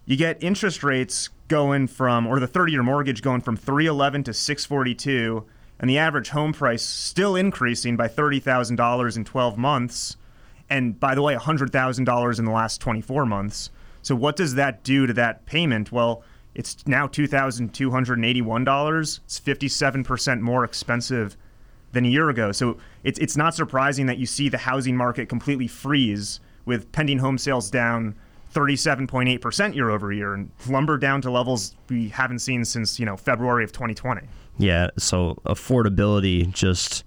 You 0.05 0.17
get 0.17 0.43
interest 0.43 0.83
rates 0.83 1.29
going 1.49 1.87
from, 1.87 2.27
or 2.27 2.41
the 2.41 2.47
30 2.47 2.73
year 2.73 2.83
mortgage 2.83 3.23
going 3.23 3.41
from 3.41 3.57
311 3.57 4.25
to 4.25 4.35
642, 4.35 5.45
and 5.79 5.89
the 5.89 5.99
average 5.99 6.31
home 6.31 6.53
price 6.53 6.83
still 6.83 7.37
increasing 7.37 7.97
by 7.97 8.09
$30,000 8.09 9.17
in 9.17 9.25
12 9.25 9.59
months. 9.59 10.17
And 10.71 10.99
by 10.99 11.15
the 11.15 11.23
way, 11.23 11.35
$100,000 11.35 12.39
in 12.39 12.45
the 12.45 12.51
last 12.51 12.81
24 12.81 13.27
months. 13.27 13.71
So, 14.01 14.17
what 14.17 14.37
does 14.37 14.55
that 14.55 14.83
do 14.83 15.07
to 15.07 15.13
that 15.13 15.45
payment? 15.47 15.93
Well, 15.93 16.25
it's 16.55 16.87
now 16.87 17.07
$2,281. 17.07 19.21
It's 19.25 19.41
57% 19.41 20.41
more 20.41 20.65
expensive 20.65 21.37
than 21.93 22.05
a 22.05 22.09
year 22.09 22.31
ago. 22.31 22.53
So 22.53 22.79
it's, 23.05 23.19
it's 23.19 23.37
not 23.37 23.55
surprising 23.55 24.07
that 24.07 24.19
you 24.19 24.27
see 24.27 24.49
the 24.49 24.59
housing 24.59 24.97
market 24.97 25.29
completely 25.29 25.69
freeze 25.69 26.41
with 26.65 26.91
pending 26.93 27.19
home 27.19 27.39
sales 27.39 27.71
down 27.71 28.15
37.8% 28.55 29.75
year 29.75 29.91
over 29.91 30.13
year 30.13 30.35
and 30.35 30.51
lumber 30.69 30.99
down 30.99 31.23
to 31.23 31.31
levels 31.31 31.75
we 31.89 32.09
haven't 32.09 32.41
seen 32.41 32.65
since, 32.65 33.01
you 33.01 33.07
know, 33.07 33.17
February 33.17 33.65
of 33.65 33.73
2020. 33.73 34.27
Yeah, 34.59 34.89
so 34.99 35.41
affordability 35.47 36.53
just 36.53 37.05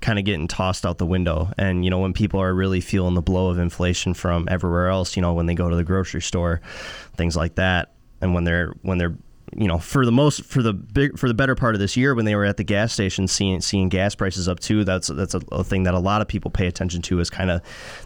kind 0.00 0.18
of 0.18 0.24
getting 0.24 0.46
tossed 0.46 0.84
out 0.84 0.98
the 0.98 1.06
window. 1.06 1.50
And 1.58 1.84
you 1.84 1.90
know, 1.90 1.98
when 1.98 2.12
people 2.12 2.40
are 2.40 2.54
really 2.54 2.80
feeling 2.80 3.14
the 3.14 3.22
blow 3.22 3.48
of 3.48 3.58
inflation 3.58 4.14
from 4.14 4.46
everywhere 4.50 4.88
else, 4.88 5.16
you 5.16 5.22
know, 5.22 5.32
when 5.32 5.46
they 5.46 5.54
go 5.54 5.68
to 5.68 5.76
the 5.76 5.84
grocery 5.84 6.22
store, 6.22 6.60
things 7.16 7.36
like 7.36 7.56
that, 7.56 7.93
and 8.24 8.34
when 8.34 8.44
they're 8.44 8.72
when 8.82 8.98
they're 8.98 9.14
you 9.56 9.68
know, 9.68 9.78
for 9.78 10.04
the 10.04 10.10
most 10.10 10.42
for 10.42 10.62
the 10.62 10.72
big 10.72 11.16
for 11.16 11.28
the 11.28 11.34
better 11.34 11.54
part 11.54 11.76
of 11.76 11.80
this 11.80 11.96
year 11.96 12.14
when 12.14 12.24
they 12.24 12.34
were 12.34 12.44
at 12.44 12.56
the 12.56 12.64
gas 12.64 12.92
station 12.92 13.28
seeing 13.28 13.60
seeing 13.60 13.88
gas 13.88 14.14
prices 14.14 14.48
up 14.48 14.58
too. 14.58 14.82
That's 14.82 15.08
that's 15.08 15.34
a, 15.34 15.42
a 15.52 15.62
thing 15.62 15.84
that 15.84 15.94
a 15.94 15.98
lot 15.98 16.22
of 16.22 16.26
people 16.26 16.50
pay 16.50 16.66
attention 16.66 17.02
to 17.02 17.20
is 17.20 17.30
kind 17.30 17.50
of 17.50 17.60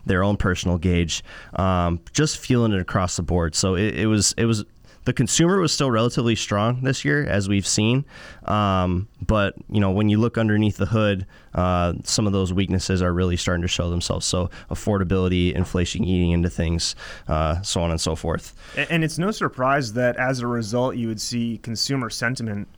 their 0.05 0.23
own 0.23 0.37
personal 0.37 0.77
gauge. 0.77 1.25
Um, 1.55 2.01
just 2.13 2.37
feeling 2.37 2.73
it 2.73 2.81
across 2.81 3.17
the 3.17 3.23
board. 3.23 3.55
So 3.55 3.77
it, 3.77 3.95
it 3.95 4.07
was 4.07 4.35
it 4.37 4.45
was 4.45 4.65
the 5.09 5.15
consumer 5.15 5.59
was 5.59 5.73
still 5.73 5.91
relatively 5.91 6.37
strong 6.37 6.83
this 6.83 7.03
year, 7.03 7.25
as 7.25 7.49
we've 7.49 7.67
seen. 7.67 8.05
Um, 8.45 9.09
but 9.27 9.55
you 9.71 9.81
know, 9.81 9.91
when 9.91 10.11
you 10.11 10.19
look 10.19 10.37
underneath 10.37 10.77
the 10.77 10.85
hood, 10.85 11.25
uh, 11.55 11.95
some 12.05 12.27
of 12.27 12.35
those 12.35 12.53
weaknesses 12.53 13.01
are 13.01 13.11
really 13.11 13.39
starting 13.39 13.63
to 13.63 13.69
show 13.69 13.89
themselves. 13.89 14.27
So 14.27 14.51
affordability, 14.71 15.55
inflation 15.55 16.05
eating 16.05 16.33
into 16.33 16.51
things, 16.51 16.95
uh, 17.27 17.63
so 17.63 17.81
on 17.81 17.91
and 17.91 17.99
so 17.99 18.17
forth. 18.17 18.55
And 18.77 19.03
it's 19.03 19.17
no 19.17 19.31
surprise 19.31 19.95
that 19.95 20.17
as 20.17 20.41
a 20.41 20.47
result, 20.47 20.97
you 20.97 21.09
would 21.09 21.23
see 21.23 21.59
consumer 21.63 22.11
sentiment. 22.11 22.69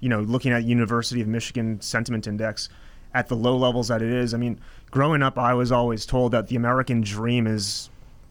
You 0.00 0.08
know, 0.08 0.20
looking 0.20 0.52
at 0.52 0.64
University 0.64 1.20
of 1.20 1.28
Michigan 1.28 1.82
Sentiment 1.82 2.26
Index 2.26 2.70
at 3.12 3.28
the 3.28 3.36
low 3.36 3.58
levels 3.58 3.88
that 3.88 4.00
it 4.00 4.10
is. 4.10 4.32
I 4.32 4.38
mean, 4.38 4.58
growing 4.90 5.22
up, 5.22 5.36
I 5.36 5.52
was 5.52 5.70
always 5.70 6.06
told 6.06 6.32
that 6.32 6.46
the 6.46 6.56
American 6.56 7.02
dream 7.02 7.46
is, 7.46 7.90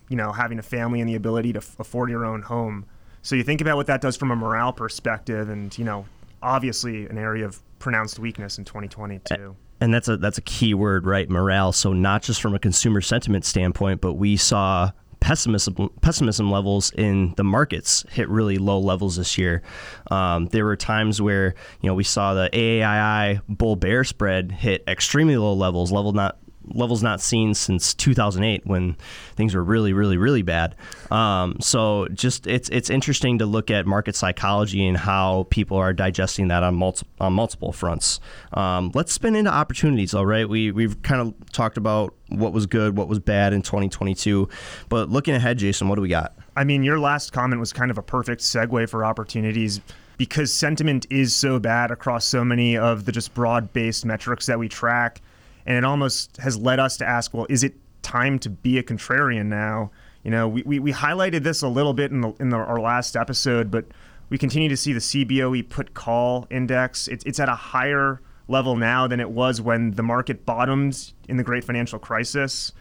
you 0.10 0.16
know, 0.16 0.32
having 0.32 0.58
a 0.58 0.64
family 0.64 1.02
and 1.02 1.10
the 1.10 1.14
ability 1.16 1.54
to 1.54 1.62
afford 1.78 2.10
your 2.10 2.26
own 2.26 2.42
home. 2.42 2.88
So 3.28 3.36
you 3.36 3.44
think 3.44 3.60
about 3.60 3.76
what 3.76 3.88
that 3.88 4.00
does 4.00 4.16
from 4.16 4.32
a 4.32 4.38
morale 4.38 4.72
perspective, 4.72 5.50
and 5.50 5.78
you 5.78 5.84
know, 5.84 6.06
obviously 6.42 7.08
an 7.08 7.18
area 7.18 7.44
of 7.46 7.62
pronounced 7.78 8.20
weakness 8.20 8.58
in 8.58 8.64
2022. 8.64 9.54
And 9.82 9.94
that's 9.94 10.08
a 10.08 10.16
that's 10.16 10.38
a 10.38 10.42
key 10.42 10.74
word, 10.74 11.06
right? 11.06 11.30
Morale. 11.30 11.74
So 11.74 11.92
not 11.92 12.24
just 12.24 12.42
from 12.42 12.56
a 12.56 12.60
consumer 12.60 13.02
sentiment 13.02 13.44
standpoint, 13.44 14.00
but 14.00 14.14
we 14.14 14.38
saw 14.38 14.92
pessimism 15.20 15.90
pessimism 16.00 16.50
levels 16.50 16.94
in 16.94 17.34
the 17.36 17.44
markets 17.44 18.06
hit 18.10 18.30
really 18.30 18.58
low 18.58 18.80
levels 18.80 19.18
this 19.18 19.38
year. 19.38 19.62
Um, 20.10 20.46
there 20.46 20.64
were 20.64 20.78
times 20.78 21.22
where 21.22 21.54
you 21.82 21.90
know 21.90 21.96
we 21.96 22.06
saw 22.06 22.34
the 22.34 22.50
AAII 22.54 23.42
bull 23.50 23.76
bear 23.76 24.06
spread 24.06 24.54
hit 24.54 24.86
extremely 24.88 25.36
low 25.36 25.52
levels, 25.52 25.92
level 25.92 26.14
not 26.14 26.38
levels 26.74 27.04
not 27.04 27.22
seen 27.22 27.54
since 27.54 27.94
2008 27.94 28.66
when 28.66 28.96
things 29.36 29.56
were 29.56 29.64
really, 29.64 29.94
really, 29.94 30.18
really 30.18 30.42
bad. 30.42 30.76
Um, 31.12 31.58
so 31.60 32.08
just 32.14 32.48
it's 32.48 32.70
it's 32.70 32.90
interesting 32.90 33.40
to 33.40 33.46
look 33.46 33.72
at 33.72 33.86
market 33.86 34.16
psychology 34.16 34.86
and 34.86 34.98
how 34.98 35.48
people 35.50 35.78
are 35.78 35.94
digesting 35.94 36.48
that 36.50 36.64
on, 36.64 36.76
multi- 36.76 37.08
on 37.20 37.34
multiple 37.34 37.72
fronts. 37.72 38.20
Um, 38.54 38.92
let's 38.94 39.12
spin 39.12 39.36
into 39.36 39.52
opportunities. 39.52 40.14
All 40.14 40.26
right, 40.26 40.48
we 40.48 40.72
we've 40.72 41.02
kind 41.02 41.22
of 41.22 41.52
talked 41.52 41.78
about 41.78 42.14
what 42.30 42.54
was 42.54 42.66
good, 42.66 42.98
what 42.98 43.08
was 43.08 43.20
bad 43.20 43.54
in 43.54 43.62
2022, 43.62 44.50
but 44.90 45.10
looking 45.10 45.34
ahead, 45.34 45.58
Jason, 45.58 45.88
what 45.88 45.96
do 45.96 46.02
we 46.02 46.10
got? 46.10 46.36
I 46.58 46.64
mean, 46.64 46.84
your 46.84 47.00
last 47.00 47.32
comment 47.32 47.60
was 47.60 47.72
kind 47.72 47.92
of 47.92 47.98
a 47.98 48.04
perfect 48.04 48.42
segue 48.42 48.90
for 48.90 49.06
opportunities 49.06 49.80
because 50.18 50.52
sentiment 50.52 51.06
is 51.10 51.36
so 51.36 51.60
bad 51.60 51.92
across 51.92 52.26
so 52.26 52.44
many 52.44 52.76
of 52.78 53.06
the 53.06 53.12
just 53.12 53.34
broad 53.34 53.72
based 53.74 54.06
metrics 54.06 54.48
that 54.48 54.58
we 54.58 54.68
track 54.68 55.22
and 55.68 55.76
it 55.76 55.84
almost 55.84 56.38
has 56.38 56.58
led 56.58 56.80
us 56.80 56.98
to 56.98 57.06
ask, 57.06 57.34
well, 57.34 57.46
is 57.50 57.64
it 57.64 57.76
time 58.02 58.40
to 58.40 58.50
be 58.50 58.78
a 58.78 58.84
contrarian 58.84 59.48
now? 59.48 59.92
You 60.24 60.32
know, 60.32 60.48
we, 60.48 60.64
we, 60.64 60.80
we 60.80 60.94
highlighted 60.94 61.44
this 61.44 61.62
a 61.62 61.68
little 61.68 61.94
bit 61.94 62.10
in, 62.10 62.22
the, 62.22 62.34
in 62.40 62.50
the, 62.50 62.58
our 62.58 62.80
last 62.80 63.18
episode, 63.18 63.70
but 63.70 63.86
we 64.30 64.38
continue 64.38 64.70
to 64.70 64.78
see 64.78 64.94
the 64.94 65.00
CBOE 65.00 65.70
put 65.70 65.94
call 65.94 66.48
index. 66.50 67.10
It's, 67.10 67.24
it's 67.26 67.40
at 67.40 67.50
a 67.50 67.56
higher 67.56 68.22
level 68.48 68.78
now 68.78 69.08
than 69.08 69.20
it 69.20 69.30
was 69.30 69.60
when 69.60 69.92
the 69.92 70.04
market 70.04 70.46
bottomed 70.46 71.12
in 71.28 71.36
the 71.36 71.44
great 71.44 71.66
financial 71.66 72.00
crisis. 72.00 72.72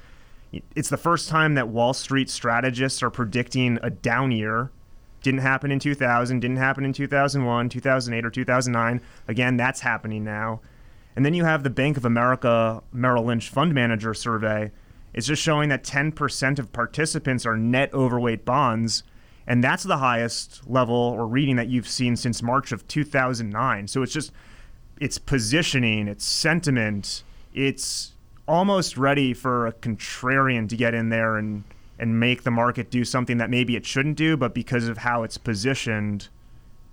It's 0.77 0.89
the 0.89 0.97
first 0.97 1.29
time 1.29 1.55
that 1.55 1.67
Wall 1.67 1.93
Street 1.93 2.31
strategists 2.31 3.03
are 3.03 3.11
predicting 3.11 3.81
a 3.83 3.91
down 3.91 4.31
year. 4.31 4.71
Didn't 5.23 5.41
happen 5.41 5.73
in 5.73 5.81
2000, 5.81 6.39
didn't 6.39 6.59
happen 6.59 6.85
in 6.85 6.93
2001, 6.93 7.69
2008, 7.69 8.25
or 8.25 8.31
2009. 8.31 9.01
Again, 9.27 9.57
that's 9.57 9.81
happening 9.81 10.23
now. 10.23 10.61
And 11.17 11.25
then 11.25 11.33
you 11.33 11.45
have 11.45 11.63
the 11.63 11.71
Bank 11.71 11.97
of 11.97 12.05
America 12.05 12.83
Merrill 12.93 13.25
Lynch 13.25 13.49
Fund 13.49 13.73
Manager 13.73 14.13
survey. 14.13 14.71
It's 15.15 15.27
just 15.27 15.43
showing 15.43 15.71
that 15.71 15.83
10% 15.83 16.59
of 16.59 16.73
participants 16.75 17.47
are 17.47 17.57
net 17.57 17.93
overweight 17.95 18.45
bonds. 18.45 19.03
And 19.47 19.65
that's 19.65 19.83
the 19.83 19.97
highest 19.97 20.69
level 20.69 20.95
or 20.95 21.27
reading 21.27 21.57
that 21.57 21.69
you've 21.69 21.89
seen 21.89 22.17
since 22.17 22.43
March 22.43 22.71
of 22.71 22.87
2009. 22.87 23.89
So 23.89 24.03
it's 24.03 24.13
just, 24.13 24.31
it's 25.01 25.17
positioning, 25.17 26.07
it's 26.07 26.25
sentiment, 26.25 27.23
it's 27.55 28.13
almost 28.47 28.99
ready 28.99 29.33
for 29.33 29.67
a 29.67 29.73
contrarian 29.73 30.69
to 30.69 30.77
get 30.77 30.95
in 30.95 31.09
there 31.09 31.39
and, 31.39 31.65
and 31.99 32.21
make 32.21 32.43
the 32.43 32.51
market 32.51 32.91
do 32.91 33.05
something 33.05 33.39
that 33.39 33.49
maybe 33.49 33.75
it 33.75 33.87
shouldn't 33.87 34.17
do, 34.17 34.37
but 34.37 34.53
because 34.53 34.89
of 34.89 34.99
how 34.99 35.23
it's 35.23 35.39
positioned, 35.39 36.29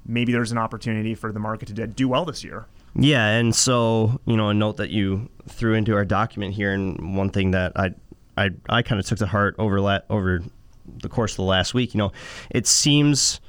maybe 0.05 0.31
there's 0.31 0.51
an 0.51 0.57
opportunity 0.57 1.13
for 1.13 1.31
the 1.31 1.39
market 1.39 1.75
to 1.75 1.87
do 1.87 2.07
well 2.07 2.23
this 2.23 2.43
year. 2.43 2.67
Yeah, 2.95 3.27
and 3.27 3.55
so 3.55 4.21
you 4.25 4.37
know, 4.37 4.49
a 4.49 4.53
note 4.53 4.77
that 4.77 4.89
you 4.89 5.29
threw 5.47 5.73
into 5.73 5.95
our 5.95 6.05
document 6.05 6.53
here, 6.53 6.73
and 6.73 7.17
one 7.17 7.29
thing 7.29 7.51
that 7.51 7.73
I 7.75 7.91
I, 8.37 8.49
I 8.69 8.81
kind 8.81 8.99
of 8.99 9.05
took 9.05 9.19
to 9.19 9.25
heart 9.25 9.55
over 9.57 9.79
la- 9.81 10.01
over 10.09 10.41
the 11.01 11.09
course 11.09 11.33
of 11.33 11.37
the 11.37 11.43
last 11.43 11.73
week. 11.73 11.93
You 11.93 11.99
know, 11.99 12.11
it 12.49 12.67
seems 12.67 13.39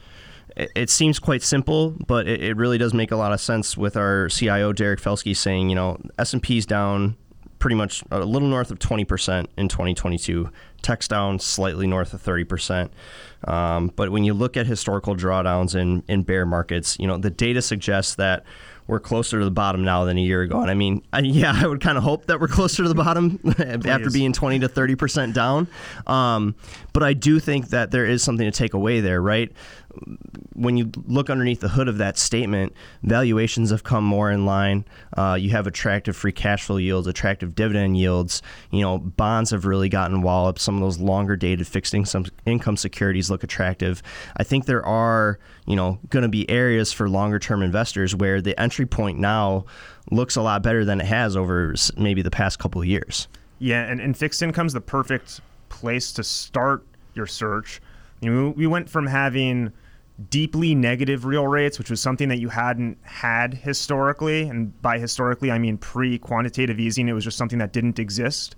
it 0.56 0.88
seems 0.88 1.18
quite 1.18 1.42
simple, 1.42 1.94
but 2.06 2.28
it, 2.28 2.42
it 2.42 2.56
really 2.56 2.78
does 2.78 2.94
make 2.94 3.10
a 3.10 3.16
lot 3.16 3.32
of 3.32 3.40
sense 3.40 3.76
with 3.76 3.96
our 3.96 4.28
CIO 4.28 4.72
Derek 4.72 5.00
Felske 5.00 5.36
saying, 5.36 5.68
you 5.68 5.74
know, 5.74 5.98
S 6.18 6.32
and 6.32 6.42
P's 6.42 6.64
down 6.64 7.16
pretty 7.58 7.74
much 7.74 8.04
a 8.10 8.20
little 8.20 8.46
north 8.46 8.70
of 8.70 8.78
20% 8.78 9.46
in 9.56 9.68
2022. 9.68 10.50
Tech's 10.82 11.08
down 11.08 11.38
slightly 11.38 11.86
north 11.86 12.12
of 12.12 12.22
30%. 12.22 12.90
Um, 13.48 13.90
but 13.96 14.10
when 14.10 14.22
you 14.22 14.34
look 14.34 14.56
at 14.56 14.66
historical 14.66 15.16
drawdowns 15.16 15.74
in, 15.74 16.02
in 16.06 16.24
bear 16.24 16.44
markets, 16.44 16.96
you 17.00 17.06
know, 17.06 17.16
the 17.16 17.30
data 17.30 17.62
suggests 17.62 18.16
that 18.16 18.44
we're 18.87 19.00
closer 19.00 19.38
to 19.38 19.45
the 19.45 19.50
bottom 19.50 19.83
now 19.83 20.05
than 20.05 20.19
a 20.19 20.21
year 20.21 20.43
ago. 20.43 20.61
And 20.61 20.71
I 20.71 20.75
mean, 20.75 21.03
I, 21.12 21.21
yeah, 21.21 21.53
I 21.62 21.67
would 21.67 21.81
kind 21.81 21.97
of 21.97 22.05
hope 22.05 22.26
that 22.26 22.41
we're 22.41 22.49
closer 22.49 22.83
to 22.83 22.88
the 22.88 22.95
bottom 22.95 23.41
after 23.87 24.11
being 24.11 24.33
20 24.33 24.61
to 24.61 24.69
30% 24.69 25.33
down. 25.33 25.69
Um, 26.07 26.55
but 26.93 27.03
I 27.03 27.14
do 27.14 27.41
think 27.41 27.69
that 27.69 27.91
there 27.91 28.07
is 28.07 28.23
something 28.23 28.45
to 28.45 28.57
take 28.57 28.75
away 28.75 29.00
there, 29.00 29.21
right? 29.21 29.50
When 30.54 30.76
you 30.76 30.90
look 31.06 31.28
underneath 31.30 31.60
the 31.60 31.68
hood 31.68 31.88
of 31.88 31.98
that 31.98 32.16
statement, 32.18 32.72
valuations 33.02 33.70
have 33.70 33.84
come 33.84 34.04
more 34.04 34.30
in 34.30 34.46
line. 34.46 34.84
Uh, 35.16 35.36
you 35.38 35.50
have 35.50 35.66
attractive 35.66 36.16
free 36.16 36.32
cash 36.32 36.64
flow 36.64 36.76
yields, 36.76 37.06
attractive 37.06 37.54
dividend 37.54 37.96
yields. 37.96 38.42
You 38.70 38.82
know, 38.82 38.98
bonds 38.98 39.50
have 39.50 39.66
really 39.66 39.88
gotten 39.88 40.22
walloped. 40.22 40.60
Some 40.60 40.76
of 40.76 40.80
those 40.80 40.98
longer 40.98 41.36
dated 41.36 41.66
fixed 41.66 41.94
income 41.94 42.26
income 42.46 42.76
securities 42.76 43.30
look 43.30 43.42
attractive. 43.42 44.02
I 44.36 44.44
think 44.44 44.66
there 44.66 44.84
are, 44.84 45.38
you 45.66 45.76
know, 45.76 45.98
going 46.10 46.22
to 46.22 46.28
be 46.28 46.48
areas 46.48 46.92
for 46.92 47.08
longer 47.08 47.38
term 47.38 47.62
investors 47.62 48.14
where 48.14 48.40
the 48.40 48.58
entry 48.60 48.86
point 48.86 49.18
now 49.18 49.64
looks 50.10 50.36
a 50.36 50.42
lot 50.42 50.62
better 50.62 50.84
than 50.84 51.00
it 51.00 51.06
has 51.06 51.36
over 51.36 51.74
maybe 51.96 52.22
the 52.22 52.30
past 52.30 52.58
couple 52.58 52.80
of 52.80 52.86
years. 52.86 53.28
Yeah, 53.58 53.84
and, 53.84 54.00
and 54.00 54.16
fixed 54.16 54.42
income's 54.42 54.72
the 54.72 54.80
perfect 54.80 55.40
place 55.68 56.12
to 56.12 56.24
start 56.24 56.84
your 57.14 57.26
search. 57.26 57.80
You 58.20 58.30
know, 58.30 58.50
we 58.50 58.66
went 58.66 58.88
from 58.88 59.06
having 59.06 59.72
deeply 60.30 60.75
negative 60.75 61.25
real 61.25 61.47
rates, 61.49 61.78
which 61.78 61.90
was 61.90 62.00
something 62.00 62.28
that 62.28 62.38
you 62.38 62.49
hadn't 62.49 62.99
had 63.02 63.54
historically. 63.54 64.49
And 64.49 64.80
by 64.80 64.99
historically, 64.99 65.50
I 65.50 65.59
mean 65.59 65.76
pre 65.76 66.18
quantitative 66.18 66.78
easing, 66.78 67.09
it 67.09 67.12
was 67.12 67.25
just 67.25 67.37
something 67.37 67.59
that 67.59 67.73
didn't 67.73 67.99
exist. 67.99 68.54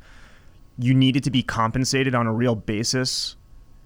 You 0.78 0.92
needed 0.92 1.24
to 1.24 1.30
be 1.30 1.42
compensated 1.42 2.14
on 2.14 2.26
a 2.26 2.32
real 2.32 2.54
basis 2.54 3.36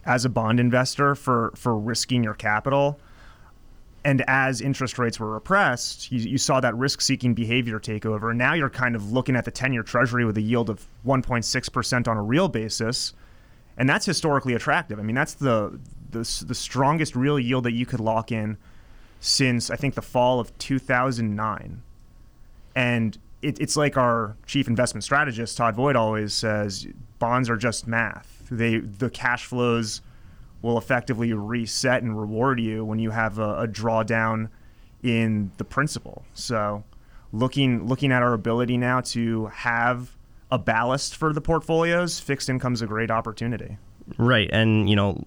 as 0.04 0.24
a 0.24 0.28
bond 0.28 0.58
investor 0.58 1.14
for, 1.14 1.52
for 1.54 1.78
risking 1.78 2.24
your 2.24 2.34
capital. 2.34 2.98
And 4.04 4.24
as 4.26 4.60
interest 4.60 4.98
rates 4.98 5.20
were 5.20 5.30
repressed, 5.30 6.10
you, 6.10 6.18
you 6.20 6.38
saw 6.38 6.58
that 6.60 6.74
risk 6.74 7.02
seeking 7.02 7.34
behavior 7.34 7.78
take 7.78 8.06
over. 8.06 8.30
And 8.30 8.38
now 8.38 8.54
you're 8.54 8.70
kind 8.70 8.96
of 8.96 9.12
looking 9.12 9.36
at 9.36 9.44
the 9.44 9.50
10 9.50 9.72
year 9.72 9.82
treasury 9.82 10.24
with 10.24 10.36
a 10.38 10.40
yield 10.40 10.70
of 10.70 10.86
1.6% 11.06 12.08
on 12.08 12.16
a 12.16 12.22
real 12.22 12.48
basis. 12.48 13.12
And 13.76 13.88
that's 13.88 14.06
historically 14.06 14.54
attractive. 14.54 14.98
I 14.98 15.02
mean, 15.02 15.14
that's 15.14 15.34
the 15.34 15.78
the, 16.10 16.44
the 16.46 16.54
strongest 16.54 17.16
real 17.16 17.38
yield 17.38 17.64
that 17.64 17.72
you 17.72 17.86
could 17.86 18.00
lock 18.00 18.32
in 18.32 18.56
since 19.20 19.70
I 19.70 19.76
think 19.76 19.94
the 19.94 20.02
fall 20.02 20.40
of 20.40 20.56
2009. 20.58 21.82
And 22.74 23.18
it, 23.42 23.60
it's 23.60 23.76
like 23.76 23.96
our 23.96 24.36
chief 24.46 24.68
investment 24.68 25.04
strategist 25.04 25.56
Todd 25.56 25.76
Voigt 25.76 25.96
always 25.96 26.34
says: 26.34 26.86
bonds 27.18 27.48
are 27.48 27.56
just 27.56 27.86
math. 27.86 28.46
They 28.50 28.78
the 28.78 29.10
cash 29.10 29.44
flows 29.44 30.02
will 30.62 30.76
effectively 30.76 31.32
reset 31.32 32.02
and 32.02 32.18
reward 32.18 32.60
you 32.60 32.84
when 32.84 32.98
you 32.98 33.10
have 33.10 33.38
a, 33.38 33.62
a 33.62 33.68
drawdown 33.68 34.50
in 35.02 35.50
the 35.56 35.64
principal. 35.64 36.24
So, 36.34 36.84
looking 37.32 37.86
looking 37.86 38.12
at 38.12 38.22
our 38.22 38.34
ability 38.34 38.76
now 38.76 39.00
to 39.00 39.46
have 39.46 40.16
a 40.50 40.58
ballast 40.58 41.16
for 41.16 41.32
the 41.32 41.40
portfolios, 41.40 42.20
fixed 42.20 42.48
income 42.48 42.74
is 42.74 42.82
a 42.82 42.86
great 42.86 43.10
opportunity. 43.10 43.78
Right, 44.18 44.50
and 44.52 44.90
you 44.90 44.96
know, 44.96 45.24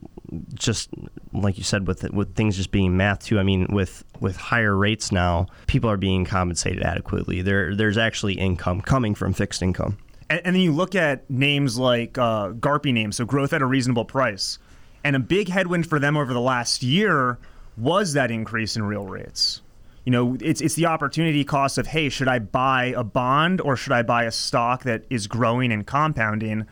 just 0.53 0.89
like 1.31 1.57
you 1.57 1.63
said, 1.63 1.87
with 1.87 2.03
with 2.11 2.35
things 2.35 2.57
just 2.57 2.71
being 2.71 2.97
math 2.97 3.25
too. 3.25 3.39
I 3.39 3.43
mean, 3.43 3.67
with 3.69 4.03
with 4.19 4.35
higher 4.35 4.75
rates 4.75 5.11
now, 5.11 5.47
people 5.67 5.89
are 5.89 5.97
being 5.97 6.25
compensated 6.25 6.83
adequately. 6.83 7.41
There 7.41 7.75
there's 7.75 7.97
actually 7.97 8.33
income 8.33 8.81
coming 8.81 9.15
from 9.15 9.33
fixed 9.33 9.61
income. 9.61 9.97
And, 10.29 10.41
and 10.45 10.55
then 10.55 10.61
you 10.61 10.71
look 10.71 10.95
at 10.95 11.29
names 11.29 11.77
like 11.77 12.17
uh, 12.17 12.51
GARPI 12.51 12.93
names, 12.93 13.17
so 13.17 13.25
growth 13.25 13.53
at 13.53 13.61
a 13.61 13.65
reasonable 13.65 14.05
price, 14.05 14.59
and 15.03 15.15
a 15.15 15.19
big 15.19 15.49
headwind 15.49 15.87
for 15.87 15.99
them 15.99 16.17
over 16.17 16.33
the 16.33 16.41
last 16.41 16.83
year 16.83 17.37
was 17.77 18.13
that 18.13 18.31
increase 18.31 18.75
in 18.75 18.83
real 18.83 19.05
rates. 19.05 19.61
You 20.05 20.11
know, 20.11 20.37
it's 20.41 20.59
it's 20.59 20.75
the 20.75 20.87
opportunity 20.87 21.43
cost 21.43 21.77
of 21.77 21.87
hey, 21.87 22.09
should 22.09 22.27
I 22.27 22.39
buy 22.39 22.93
a 22.95 23.03
bond 23.03 23.61
or 23.61 23.75
should 23.75 23.93
I 23.93 24.01
buy 24.01 24.25
a 24.25 24.31
stock 24.31 24.83
that 24.83 25.03
is 25.09 25.27
growing 25.27 25.71
and 25.71 25.87
compounding? 25.87 26.67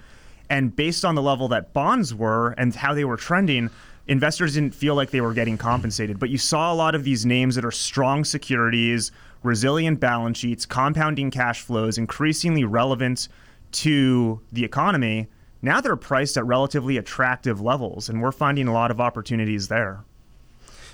And 0.52 0.76
based 0.76 1.06
on 1.06 1.16
the 1.16 1.22
level 1.22 1.48
that 1.48 1.72
bonds 1.72 2.14
were 2.14 2.50
and 2.58 2.76
how 2.76 2.94
they 2.94 3.06
were 3.06 3.16
trending, 3.16 3.70
investors 4.06 4.56
didn't 4.56 4.76
feel 4.76 4.96
like 4.96 5.12
they 5.12 5.22
were 5.22 5.34
getting 5.34 5.58
compensated. 5.58 6.20
But 6.20 6.30
you 6.30 6.38
saw 6.38 6.74
a 6.74 6.76
lot 6.76 6.94
of 6.94 7.06
these 7.06 7.26
names 7.26 7.56
that 7.56 7.64
are 7.64 7.72
strong 7.72 8.26
securities, 8.26 9.14
resilient 9.44 10.02
balance 10.02 10.40
sheets, 10.40 10.66
compounding 10.66 11.32
cash 11.32 11.62
flows, 11.62 11.98
increasingly 11.98 12.66
relevant 12.66 13.30
to 13.72 14.42
the 14.52 14.66
economy. 14.66 15.28
Now 15.62 15.80
they're 15.80 15.96
priced 15.96 16.36
at 16.36 16.46
relatively 16.46 16.98
attractive 16.98 17.62
levels, 17.62 18.10
and 18.10 18.22
we're 18.22 18.34
finding 18.34 18.68
a 18.68 18.74
lot 18.74 18.92
of 18.92 19.00
opportunities 19.00 19.70
there. 19.70 20.04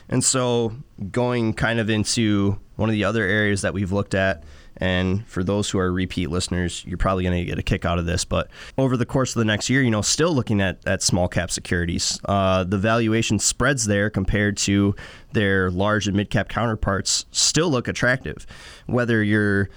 And 0.07 0.23
so, 0.23 0.75
going 1.11 1.55
kind 1.55 1.79
of 1.79 1.89
into 1.89 2.59
one 2.75 2.89
of 2.89 2.93
the 2.93 3.05
other 3.05 3.23
areas 3.23 3.63
that 3.63 3.73
we've 3.73 3.91
looked 3.91 4.13
at, 4.13 4.43
and 4.79 5.25
for 5.27 5.43
those 5.43 5.69
who 5.69 5.79
are 5.79 5.91
repeat 5.91 6.29
listeners, 6.29 6.83
you're 6.85 6.97
probably 6.97 7.23
going 7.23 7.37
to 7.37 7.45
get 7.45 7.59
a 7.59 7.63
kick 7.63 7.85
out 7.85 7.99
of 7.99 8.05
this. 8.05 8.25
But 8.25 8.49
over 8.77 8.97
the 8.97 9.05
course 9.05 9.35
of 9.35 9.39
the 9.39 9.45
next 9.45 9.69
year, 9.69 9.81
you 9.81 9.91
know, 9.91 10.01
still 10.01 10.33
looking 10.33 10.61
at, 10.61 10.79
at 10.85 11.01
small 11.01 11.27
cap 11.27 11.51
securities, 11.51 12.19
uh, 12.25 12.63
the 12.63 12.77
valuation 12.77 13.39
spreads 13.39 13.85
there 13.85 14.09
compared 14.09 14.57
to 14.57 14.95
their 15.33 15.69
large 15.71 16.07
and 16.07 16.15
mid 16.15 16.29
cap 16.29 16.49
counterparts 16.49 17.25
still 17.31 17.69
look 17.69 17.87
attractive. 17.87 18.45
Whether 18.85 19.23
you're 19.23 19.69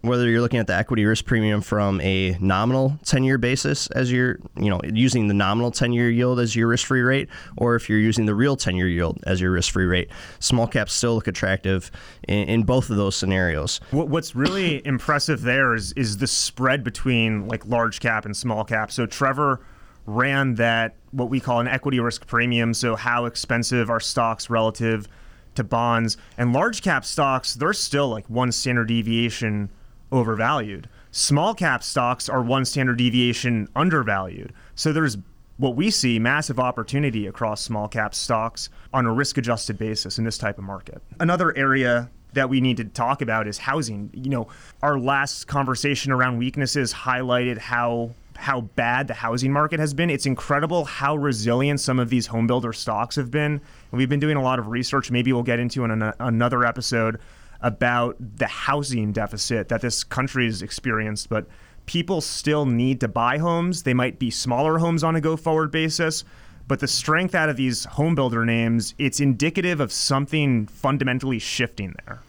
whether 0.00 0.28
you're 0.28 0.40
looking 0.40 0.58
at 0.58 0.66
the 0.66 0.74
equity 0.74 1.04
risk 1.04 1.26
premium 1.26 1.60
from 1.60 2.00
a 2.00 2.36
nominal 2.40 2.98
10-year 3.04 3.38
basis 3.38 3.88
as 3.88 4.10
you're, 4.10 4.38
you 4.56 4.70
know, 4.70 4.80
using 4.84 5.28
the 5.28 5.34
nominal 5.34 5.70
10-year 5.70 6.10
yield 6.10 6.40
as 6.40 6.56
your 6.56 6.68
risk-free 6.68 7.02
rate, 7.02 7.28
or 7.56 7.74
if 7.74 7.88
you're 7.88 7.98
using 7.98 8.26
the 8.26 8.34
real 8.34 8.56
10-year 8.56 8.88
yield 8.88 9.18
as 9.26 9.40
your 9.40 9.50
risk-free 9.50 9.84
rate, 9.84 10.10
small 10.38 10.66
caps 10.66 10.92
still 10.94 11.14
look 11.14 11.26
attractive 11.26 11.90
in, 12.26 12.48
in 12.48 12.62
both 12.62 12.88
of 12.88 12.96
those 12.96 13.16
scenarios. 13.16 13.80
What's 13.90 14.34
really 14.34 14.84
impressive 14.86 15.42
there 15.42 15.74
is 15.74 15.92
is 15.92 16.18
the 16.18 16.26
spread 16.26 16.82
between 16.82 17.48
like 17.48 17.66
large 17.66 18.00
cap 18.00 18.24
and 18.24 18.36
small 18.36 18.64
cap. 18.64 18.90
So 18.90 19.06
Trevor 19.06 19.60
ran 20.06 20.54
that 20.54 20.94
what 21.10 21.28
we 21.28 21.40
call 21.40 21.60
an 21.60 21.68
equity 21.68 22.00
risk 22.00 22.26
premium. 22.26 22.72
So 22.72 22.96
how 22.96 23.26
expensive 23.26 23.90
are 23.90 24.00
stocks 24.00 24.48
relative 24.48 25.08
to 25.56 25.64
bonds. 25.64 26.16
And 26.38 26.52
large 26.52 26.82
cap 26.82 27.04
stocks, 27.04 27.54
they're 27.54 27.72
still 27.72 28.08
like 28.08 28.28
one 28.28 28.52
standard 28.52 28.88
deviation 28.88 29.70
overvalued. 30.12 30.88
Small 31.10 31.54
cap 31.54 31.82
stocks 31.82 32.28
are 32.28 32.42
one 32.42 32.64
standard 32.64 32.98
deviation 32.98 33.68
undervalued. 33.74 34.52
So 34.74 34.92
there's 34.92 35.16
what 35.58 35.74
we 35.74 35.90
see 35.90 36.18
massive 36.18 36.60
opportunity 36.60 37.26
across 37.26 37.62
small 37.62 37.88
cap 37.88 38.14
stocks 38.14 38.68
on 38.92 39.06
a 39.06 39.12
risk 39.12 39.38
adjusted 39.38 39.78
basis 39.78 40.18
in 40.18 40.24
this 40.24 40.38
type 40.38 40.58
of 40.58 40.64
market. 40.64 41.02
Another 41.18 41.56
area 41.56 42.10
that 42.34 42.50
we 42.50 42.60
need 42.60 42.76
to 42.76 42.84
talk 42.84 43.22
about 43.22 43.48
is 43.48 43.56
housing. 43.56 44.10
You 44.12 44.28
know, 44.28 44.48
our 44.82 44.98
last 44.98 45.46
conversation 45.46 46.12
around 46.12 46.36
weaknesses 46.36 46.92
highlighted 46.92 47.56
how 47.56 48.10
how 48.36 48.62
bad 48.62 49.08
the 49.08 49.14
housing 49.14 49.52
market 49.52 49.80
has 49.80 49.94
been. 49.94 50.10
It's 50.10 50.26
incredible 50.26 50.84
how 50.84 51.16
resilient 51.16 51.80
some 51.80 51.98
of 51.98 52.10
these 52.10 52.26
home 52.26 52.46
builder 52.46 52.72
stocks 52.72 53.16
have 53.16 53.30
been. 53.30 53.52
And 53.52 53.62
we've 53.92 54.08
been 54.08 54.20
doing 54.20 54.36
a 54.36 54.42
lot 54.42 54.58
of 54.58 54.68
research. 54.68 55.10
Maybe 55.10 55.32
we'll 55.32 55.42
get 55.42 55.58
into 55.58 55.84
in 55.84 55.90
an, 55.90 56.12
another 56.20 56.64
episode 56.64 57.20
about 57.60 58.16
the 58.20 58.46
housing 58.46 59.12
deficit 59.12 59.68
that 59.68 59.80
this 59.80 60.04
country 60.04 60.46
has 60.46 60.62
experienced. 60.62 61.28
But 61.28 61.46
people 61.86 62.20
still 62.20 62.66
need 62.66 63.00
to 63.00 63.08
buy 63.08 63.38
homes. 63.38 63.82
They 63.82 63.94
might 63.94 64.18
be 64.18 64.30
smaller 64.30 64.78
homes 64.78 65.02
on 65.02 65.16
a 65.16 65.20
go 65.20 65.36
forward 65.36 65.70
basis. 65.70 66.24
But 66.68 66.80
the 66.80 66.88
strength 66.88 67.34
out 67.34 67.48
of 67.48 67.56
these 67.56 67.84
home 67.84 68.14
builder 68.14 68.44
names, 68.44 68.94
it's 68.98 69.20
indicative 69.20 69.80
of 69.80 69.92
something 69.92 70.66
fundamentally 70.66 71.38
shifting 71.38 71.94
there. 72.04 72.20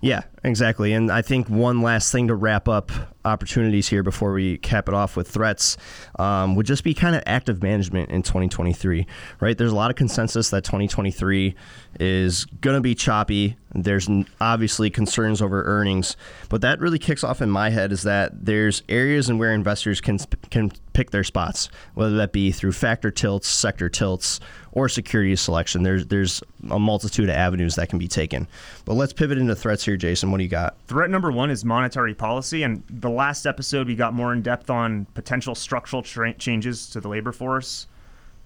Yeah, 0.00 0.22
exactly. 0.44 0.92
And 0.92 1.10
I 1.10 1.22
think 1.22 1.48
one 1.48 1.82
last 1.82 2.12
thing 2.12 2.28
to 2.28 2.34
wrap 2.34 2.68
up 2.68 2.92
opportunities 3.24 3.88
here 3.88 4.02
before 4.02 4.32
we 4.32 4.58
cap 4.58 4.88
it 4.88 4.94
off 4.94 5.16
with 5.16 5.28
threats 5.28 5.76
um, 6.18 6.54
would 6.54 6.66
just 6.66 6.84
be 6.84 6.92
kind 6.92 7.16
of 7.16 7.22
active 7.26 7.62
management 7.62 8.10
in 8.10 8.22
2023, 8.22 9.06
right? 9.40 9.56
There's 9.56 9.72
a 9.72 9.76
lot 9.76 9.90
of 9.90 9.96
consensus 9.96 10.50
that 10.50 10.64
2023 10.64 11.54
is 12.00 12.44
going 12.60 12.74
to 12.76 12.80
be 12.80 12.94
choppy. 12.94 13.56
There's 13.74 14.08
obviously 14.40 14.90
concerns 14.90 15.40
over 15.40 15.64
earnings, 15.64 16.16
but 16.48 16.60
that 16.60 16.80
really 16.80 16.98
kicks 16.98 17.24
off 17.24 17.40
in 17.40 17.50
my 17.50 17.70
head 17.70 17.92
is 17.92 18.02
that 18.02 18.44
there's 18.44 18.82
areas 18.88 19.28
in 19.28 19.38
where 19.38 19.52
investors 19.52 20.00
can 20.00 20.18
can 20.50 20.70
pick 20.92 21.10
their 21.10 21.24
spots, 21.24 21.68
whether 21.94 22.16
that 22.16 22.32
be 22.32 22.52
through 22.52 22.70
factor 22.70 23.10
tilts, 23.10 23.48
sector 23.48 23.88
tilts, 23.88 24.38
or 24.70 24.88
security 24.88 25.34
selection. 25.34 25.82
There's 25.82 26.06
there's 26.06 26.40
a 26.70 26.78
multitude 26.78 27.28
of 27.28 27.34
avenues 27.34 27.74
that 27.74 27.88
can 27.88 27.98
be 27.98 28.06
taken. 28.06 28.46
But 28.84 28.94
let's 28.94 29.12
pivot 29.12 29.38
into 29.38 29.56
threats 29.56 29.84
here, 29.84 29.96
Jason. 29.96 30.30
What 30.34 30.38
do 30.38 30.42
you 30.42 30.50
got? 30.50 30.74
Threat 30.88 31.10
number 31.10 31.30
one 31.30 31.48
is 31.48 31.64
monetary 31.64 32.12
policy, 32.12 32.64
and 32.64 32.82
the 32.90 33.08
last 33.08 33.46
episode 33.46 33.86
we 33.86 33.94
got 33.94 34.14
more 34.14 34.32
in 34.32 34.42
depth 34.42 34.68
on 34.68 35.04
potential 35.14 35.54
structural 35.54 36.02
tra- 36.02 36.34
changes 36.34 36.90
to 36.90 37.00
the 37.00 37.06
labor 37.06 37.30
force 37.30 37.86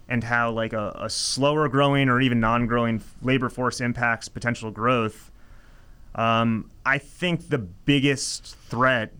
and 0.07 0.23
how 0.23 0.51
like 0.51 0.71
a, 0.71 0.95
a 0.99 1.09
slower 1.09 1.67
growing 1.67 2.07
or 2.07 2.21
even 2.21 2.39
non-growing 2.39 3.01
labor 3.23 3.49
force 3.49 3.81
impacts 3.81 4.29
potential 4.29 4.69
growth. 4.69 5.31
Um, 6.13 6.69
I 6.85 6.99
think 6.99 7.49
the 7.49 7.57
biggest 7.57 8.55
threat 8.55 9.11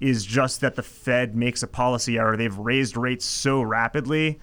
is 0.00 0.24
just 0.24 0.62
that 0.62 0.76
the 0.76 0.82
Fed 0.82 1.36
makes 1.36 1.62
a 1.62 1.66
policy 1.66 2.16
error. 2.16 2.38
They've 2.38 2.56
raised 2.56 2.96
rates 2.96 3.26
so 3.26 3.60
rapidly. 3.60 4.40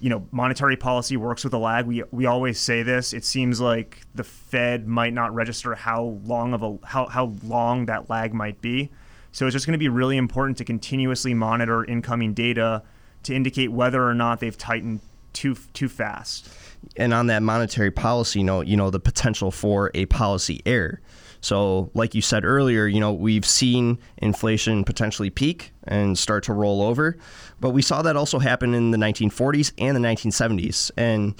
You 0.00 0.08
know, 0.10 0.26
monetary 0.32 0.76
policy 0.76 1.16
works 1.16 1.44
with 1.44 1.52
a 1.52 1.58
lag. 1.58 1.86
We 1.86 2.02
we 2.10 2.26
always 2.26 2.58
say 2.58 2.82
this. 2.82 3.12
It 3.12 3.24
seems 3.24 3.60
like 3.60 4.00
the 4.14 4.24
Fed 4.24 4.86
might 4.86 5.12
not 5.12 5.34
register 5.34 5.74
how 5.74 6.18
long 6.24 6.54
of 6.54 6.62
a 6.62 6.78
how, 6.86 7.06
how 7.06 7.34
long 7.44 7.86
that 7.86 8.08
lag 8.08 8.32
might 8.32 8.60
be. 8.60 8.90
So 9.32 9.46
it's 9.46 9.52
just 9.52 9.66
going 9.66 9.74
to 9.74 9.78
be 9.78 9.88
really 9.88 10.16
important 10.16 10.58
to 10.58 10.64
continuously 10.64 11.34
monitor 11.34 11.84
incoming 11.84 12.34
data 12.34 12.82
to 13.22 13.34
indicate 13.34 13.70
whether 13.70 14.02
or 14.02 14.14
not 14.14 14.40
they've 14.40 14.56
tightened 14.56 15.00
too 15.32 15.54
too 15.74 15.88
fast. 15.88 16.48
And 16.96 17.12
on 17.12 17.26
that 17.26 17.42
monetary 17.42 17.90
policy 17.90 18.42
note, 18.42 18.66
you 18.66 18.76
know, 18.76 18.90
the 18.90 19.00
potential 19.00 19.50
for 19.50 19.90
a 19.94 20.06
policy 20.06 20.62
error. 20.64 21.00
So, 21.40 21.90
like 21.94 22.14
you 22.14 22.22
said 22.22 22.44
earlier, 22.44 22.86
you 22.86 23.00
know, 23.00 23.12
we've 23.12 23.46
seen 23.46 23.98
inflation 24.18 24.84
potentially 24.84 25.30
peak 25.30 25.72
and 25.84 26.18
start 26.18 26.44
to 26.44 26.52
roll 26.52 26.82
over, 26.82 27.16
but 27.60 27.70
we 27.70 27.82
saw 27.82 28.02
that 28.02 28.16
also 28.16 28.38
happen 28.38 28.74
in 28.74 28.90
the 28.90 28.98
1940s 28.98 29.72
and 29.78 29.96
the 29.96 30.00
1970s. 30.00 30.90
And 30.96 31.34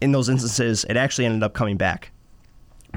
in 0.00 0.12
those 0.12 0.28
instances, 0.28 0.84
it 0.84 0.96
actually 0.96 1.26
ended 1.26 1.42
up 1.42 1.54
coming 1.54 1.76
back 1.76 2.12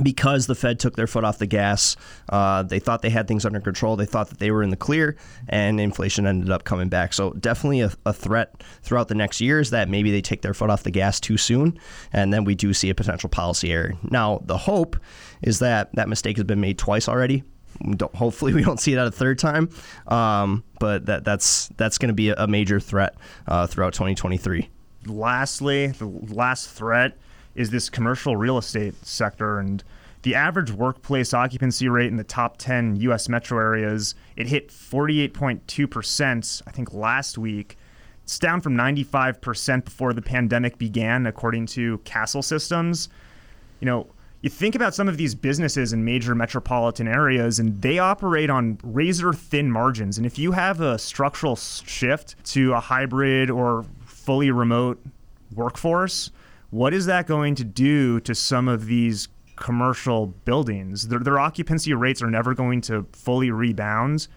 because 0.02 0.48
the 0.48 0.56
Fed 0.56 0.80
took 0.80 0.96
their 0.96 1.08
foot 1.08 1.24
off 1.24 1.38
the 1.38 1.48
gas. 1.48 1.96
Uh, 2.30 2.64
they 2.64 2.80
thought 2.80 3.02
they 3.02 3.10
had 3.10 3.28
things 3.28 3.46
under 3.46 3.60
control. 3.60 3.96
They 3.96 4.06
thought 4.06 4.30
that 4.30 4.40
they 4.40 4.52
were 4.52 4.64
in 4.64 4.70
the 4.70 4.76
clear, 4.76 5.16
and 5.48 5.80
inflation 5.80 6.28
ended 6.28 6.50
up 6.50 6.64
coming 6.64 6.90
back. 6.90 7.14
So, 7.14 7.32
definitely 7.34 7.82
a, 7.82 7.92
a, 8.06 8.14
threat 8.14 8.64
throughout 8.82 9.08
the 9.08 9.16
next 9.16 9.42
years 9.42 9.70
that 9.70 9.90
maybe 9.90 10.12
they 10.12 10.22
take 10.22 10.42
their 10.42 10.54
foot 10.54 10.70
off 10.70 10.84
the 10.84 10.92
gas 10.92 11.20
too 11.20 11.38
soon, 11.38 11.80
and 12.12 12.34
then 12.34 12.44
we 12.44 12.56
do 12.56 12.74
see 12.74 12.90
a 12.90 12.96
potential 12.96 13.30
policy 13.30 13.72
error. 13.72 13.94
Now, 14.04 14.42
the 14.46 14.58
hope 14.58 14.98
is 15.42 15.60
that 15.60 15.94
that 15.96 16.10
mistake 16.10 16.38
has 16.38 16.46
been 16.46 16.62
made 16.62 16.78
twice 16.78 17.08
already. 17.08 17.44
We 17.84 17.96
hopefully, 18.14 18.54
we 18.56 18.64
don't 18.64 18.80
see 18.80 18.94
it 18.94 18.98
at 18.98 19.08
a 19.08 19.12
third 19.12 19.40
time, 19.40 19.70
um, 20.08 20.64
but 20.80 21.06
that, 21.06 21.24
that's 21.24 21.70
that's 21.78 21.98
going 21.98 22.10
to 22.10 22.14
be 22.14 22.30
a, 22.30 22.48
major 22.48 22.80
threat 22.80 23.16
uh, 23.48 23.68
throughout 23.68 23.94
2023. 23.94 24.70
Lastly, 25.08 25.88
the 25.88 26.06
last 26.06 26.70
threat 26.70 27.18
is 27.56 27.70
this 27.70 27.90
commercial 27.90 28.36
real 28.36 28.58
estate 28.58 28.94
sector 29.06 29.60
and 29.60 29.84
the 30.22 30.36
average 30.36 30.72
workplace 30.72 31.34
occupancy 31.34 31.88
rate 31.88 32.08
in 32.08 32.18
the 32.18 32.24
top 32.24 32.58
10 32.58 32.98
US 32.98 33.30
metro 33.30 33.58
areas 33.60 34.16
it 34.36 34.48
hit 34.48 34.70
48.2% 34.70 36.62
I 36.68 36.72
think 36.72 36.94
last 36.94 37.38
week. 37.38 37.78
It's 38.24 38.40
down 38.40 38.60
from 38.60 38.76
95% 38.76 39.86
before 39.86 40.14
the 40.14 40.22
pandemic 40.22 40.80
began 40.80 41.28
according 41.28 41.68
to 41.68 42.00
Kastle 42.00 42.44
Systems. 42.44 43.08
You 43.80 43.86
know 43.86 44.08
you 44.42 44.50
think 44.50 44.76
about 44.76 44.94
some 44.94 45.08
of 45.08 45.18
these 45.18 45.34
businesses 45.34 45.92
in 45.92 46.06
major 46.06 46.36
metropolitan 46.36 47.08
areas 47.08 47.58
and 47.58 47.82
they 47.82 47.98
operate 47.98 48.52
on 48.52 48.78
razor 48.84 49.34
thin 49.34 49.72
margins. 49.72 50.18
And 50.18 50.26
if 50.28 50.38
you 50.38 50.52
have 50.52 50.82
a 50.82 51.00
structural 51.00 51.56
shift 51.56 52.36
to 52.52 52.74
a 52.74 52.80
hybrid 52.80 53.50
or 53.50 53.86
fully 54.06 54.52
remote 54.52 55.04
workforce 55.56 56.30
what 56.76 56.94
is 56.94 57.06
that 57.06 57.26
going 57.26 57.56
to 57.56 57.64
do 57.64 58.20
to 58.20 58.36
some 58.36 58.68
of 58.68 58.86
these 58.86 59.30
commercial 59.56 60.28
buildings? 60.28 61.08
Their, 61.08 61.20
their 61.20 61.40
occupancy 61.40 61.94
rates 61.94 62.22
are 62.22 62.30
never 62.30 62.54
going 62.54 62.82
to 62.82 63.06
fully 63.14 63.50
rebound. 63.50 64.28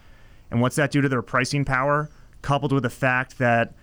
And 0.49 0.61
what's 0.61 0.77
that 0.77 0.89
do 0.89 1.01
to 1.01 1.09
their 1.09 1.21
pricing 1.21 1.65
power? 1.65 2.09
Coupled 2.41 2.71
with 2.71 2.83
the 2.83 2.89
fact 2.89 3.39
that 3.39 3.73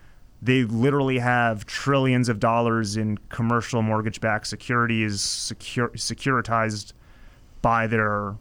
they 0.41 0.65
literally 0.65 1.19
have 1.19 1.67
trillions 1.67 2.31
of 2.31 2.41
dollars 2.41 2.97
in 2.97 3.19
commercial 3.29 3.83
mortgage-backed 3.83 4.47
securities 4.47 5.21
secure, 5.21 5.91
securitized 5.91 6.95
by 7.61 7.87
their 7.87 8.37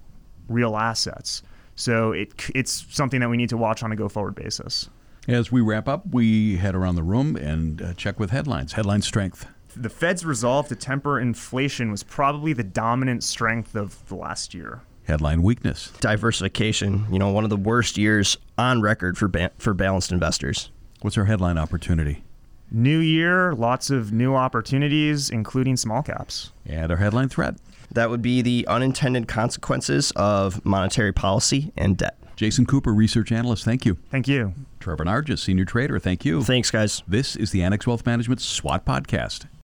real 0.47 0.77
assets. 0.77 1.43
So 1.75 2.13
it, 2.13 2.33
it's 2.55 2.85
something 2.89 3.19
that 3.19 3.29
we 3.29 3.35
need 3.35 3.49
to 3.49 3.57
watch 3.57 3.83
on 3.83 3.91
a 3.91 3.97
go-forward 3.97 4.35
basis. 4.35 4.89
As 5.27 5.51
we 5.51 5.59
wrap 5.59 5.89
up, 5.89 6.03
we 6.11 6.55
head 6.55 6.73
around 6.73 6.95
the 6.95 7.03
room 7.03 7.35
and 7.35 7.81
uh, 7.81 7.93
check 7.95 8.17
with 8.17 8.29
headlines. 8.29 8.73
Headline 8.73 9.01
strength. 9.01 9.47
The 9.75 9.89
Fed's 9.89 10.25
resolve 10.25 10.67
to 10.69 10.75
temper 10.75 11.19
inflation 11.19 11.91
was 11.91 12.03
probably 12.03 12.53
the 12.53 12.63
dominant 12.63 13.23
strength 13.23 13.75
of 13.75 14.07
the 14.07 14.15
last 14.15 14.53
year. 14.53 14.81
Headline 15.03 15.43
weakness. 15.43 15.91
Diversification. 15.99 17.05
You 17.11 17.19
know, 17.19 17.29
one 17.29 17.43
of 17.43 17.49
the 17.49 17.57
worst 17.57 17.97
years 17.97 18.37
on 18.57 18.81
record 18.81 19.17
for 19.17 19.27
ba- 19.27 19.51
for 19.57 19.73
balanced 19.73 20.11
investors. 20.11 20.71
What's 21.01 21.17
our 21.17 21.25
headline 21.25 21.57
opportunity? 21.57 22.23
New 22.71 22.99
year, 22.99 23.53
lots 23.53 23.89
of 23.91 24.11
new 24.11 24.33
opportunities, 24.33 25.29
including 25.29 25.77
small 25.77 26.01
caps. 26.01 26.51
And 26.65 26.91
our 26.91 26.97
headline 26.97 27.29
threat. 27.29 27.55
That 27.91 28.09
would 28.09 28.21
be 28.23 28.41
the 28.41 28.65
unintended 28.67 29.27
consequences 29.27 30.11
of 30.15 30.65
monetary 30.65 31.13
policy 31.13 31.71
and 31.77 31.95
debt. 31.95 32.17
Jason 32.35 32.65
Cooper, 32.65 32.93
research 32.93 33.31
analyst, 33.31 33.63
thank 33.63 33.85
you. 33.85 33.97
Thank 34.09 34.27
you. 34.27 34.53
Trevor 34.79 35.05
Nargis, 35.05 35.39
senior 35.39 35.65
trader, 35.65 35.99
thank 35.99 36.25
you. 36.25 36.43
Thanks, 36.43 36.71
guys. 36.71 37.03
This 37.07 37.35
is 37.35 37.51
the 37.51 37.61
Annex 37.61 37.85
Wealth 37.85 38.05
Management 38.05 38.41
SWOT 38.41 38.85
podcast. 38.85 39.45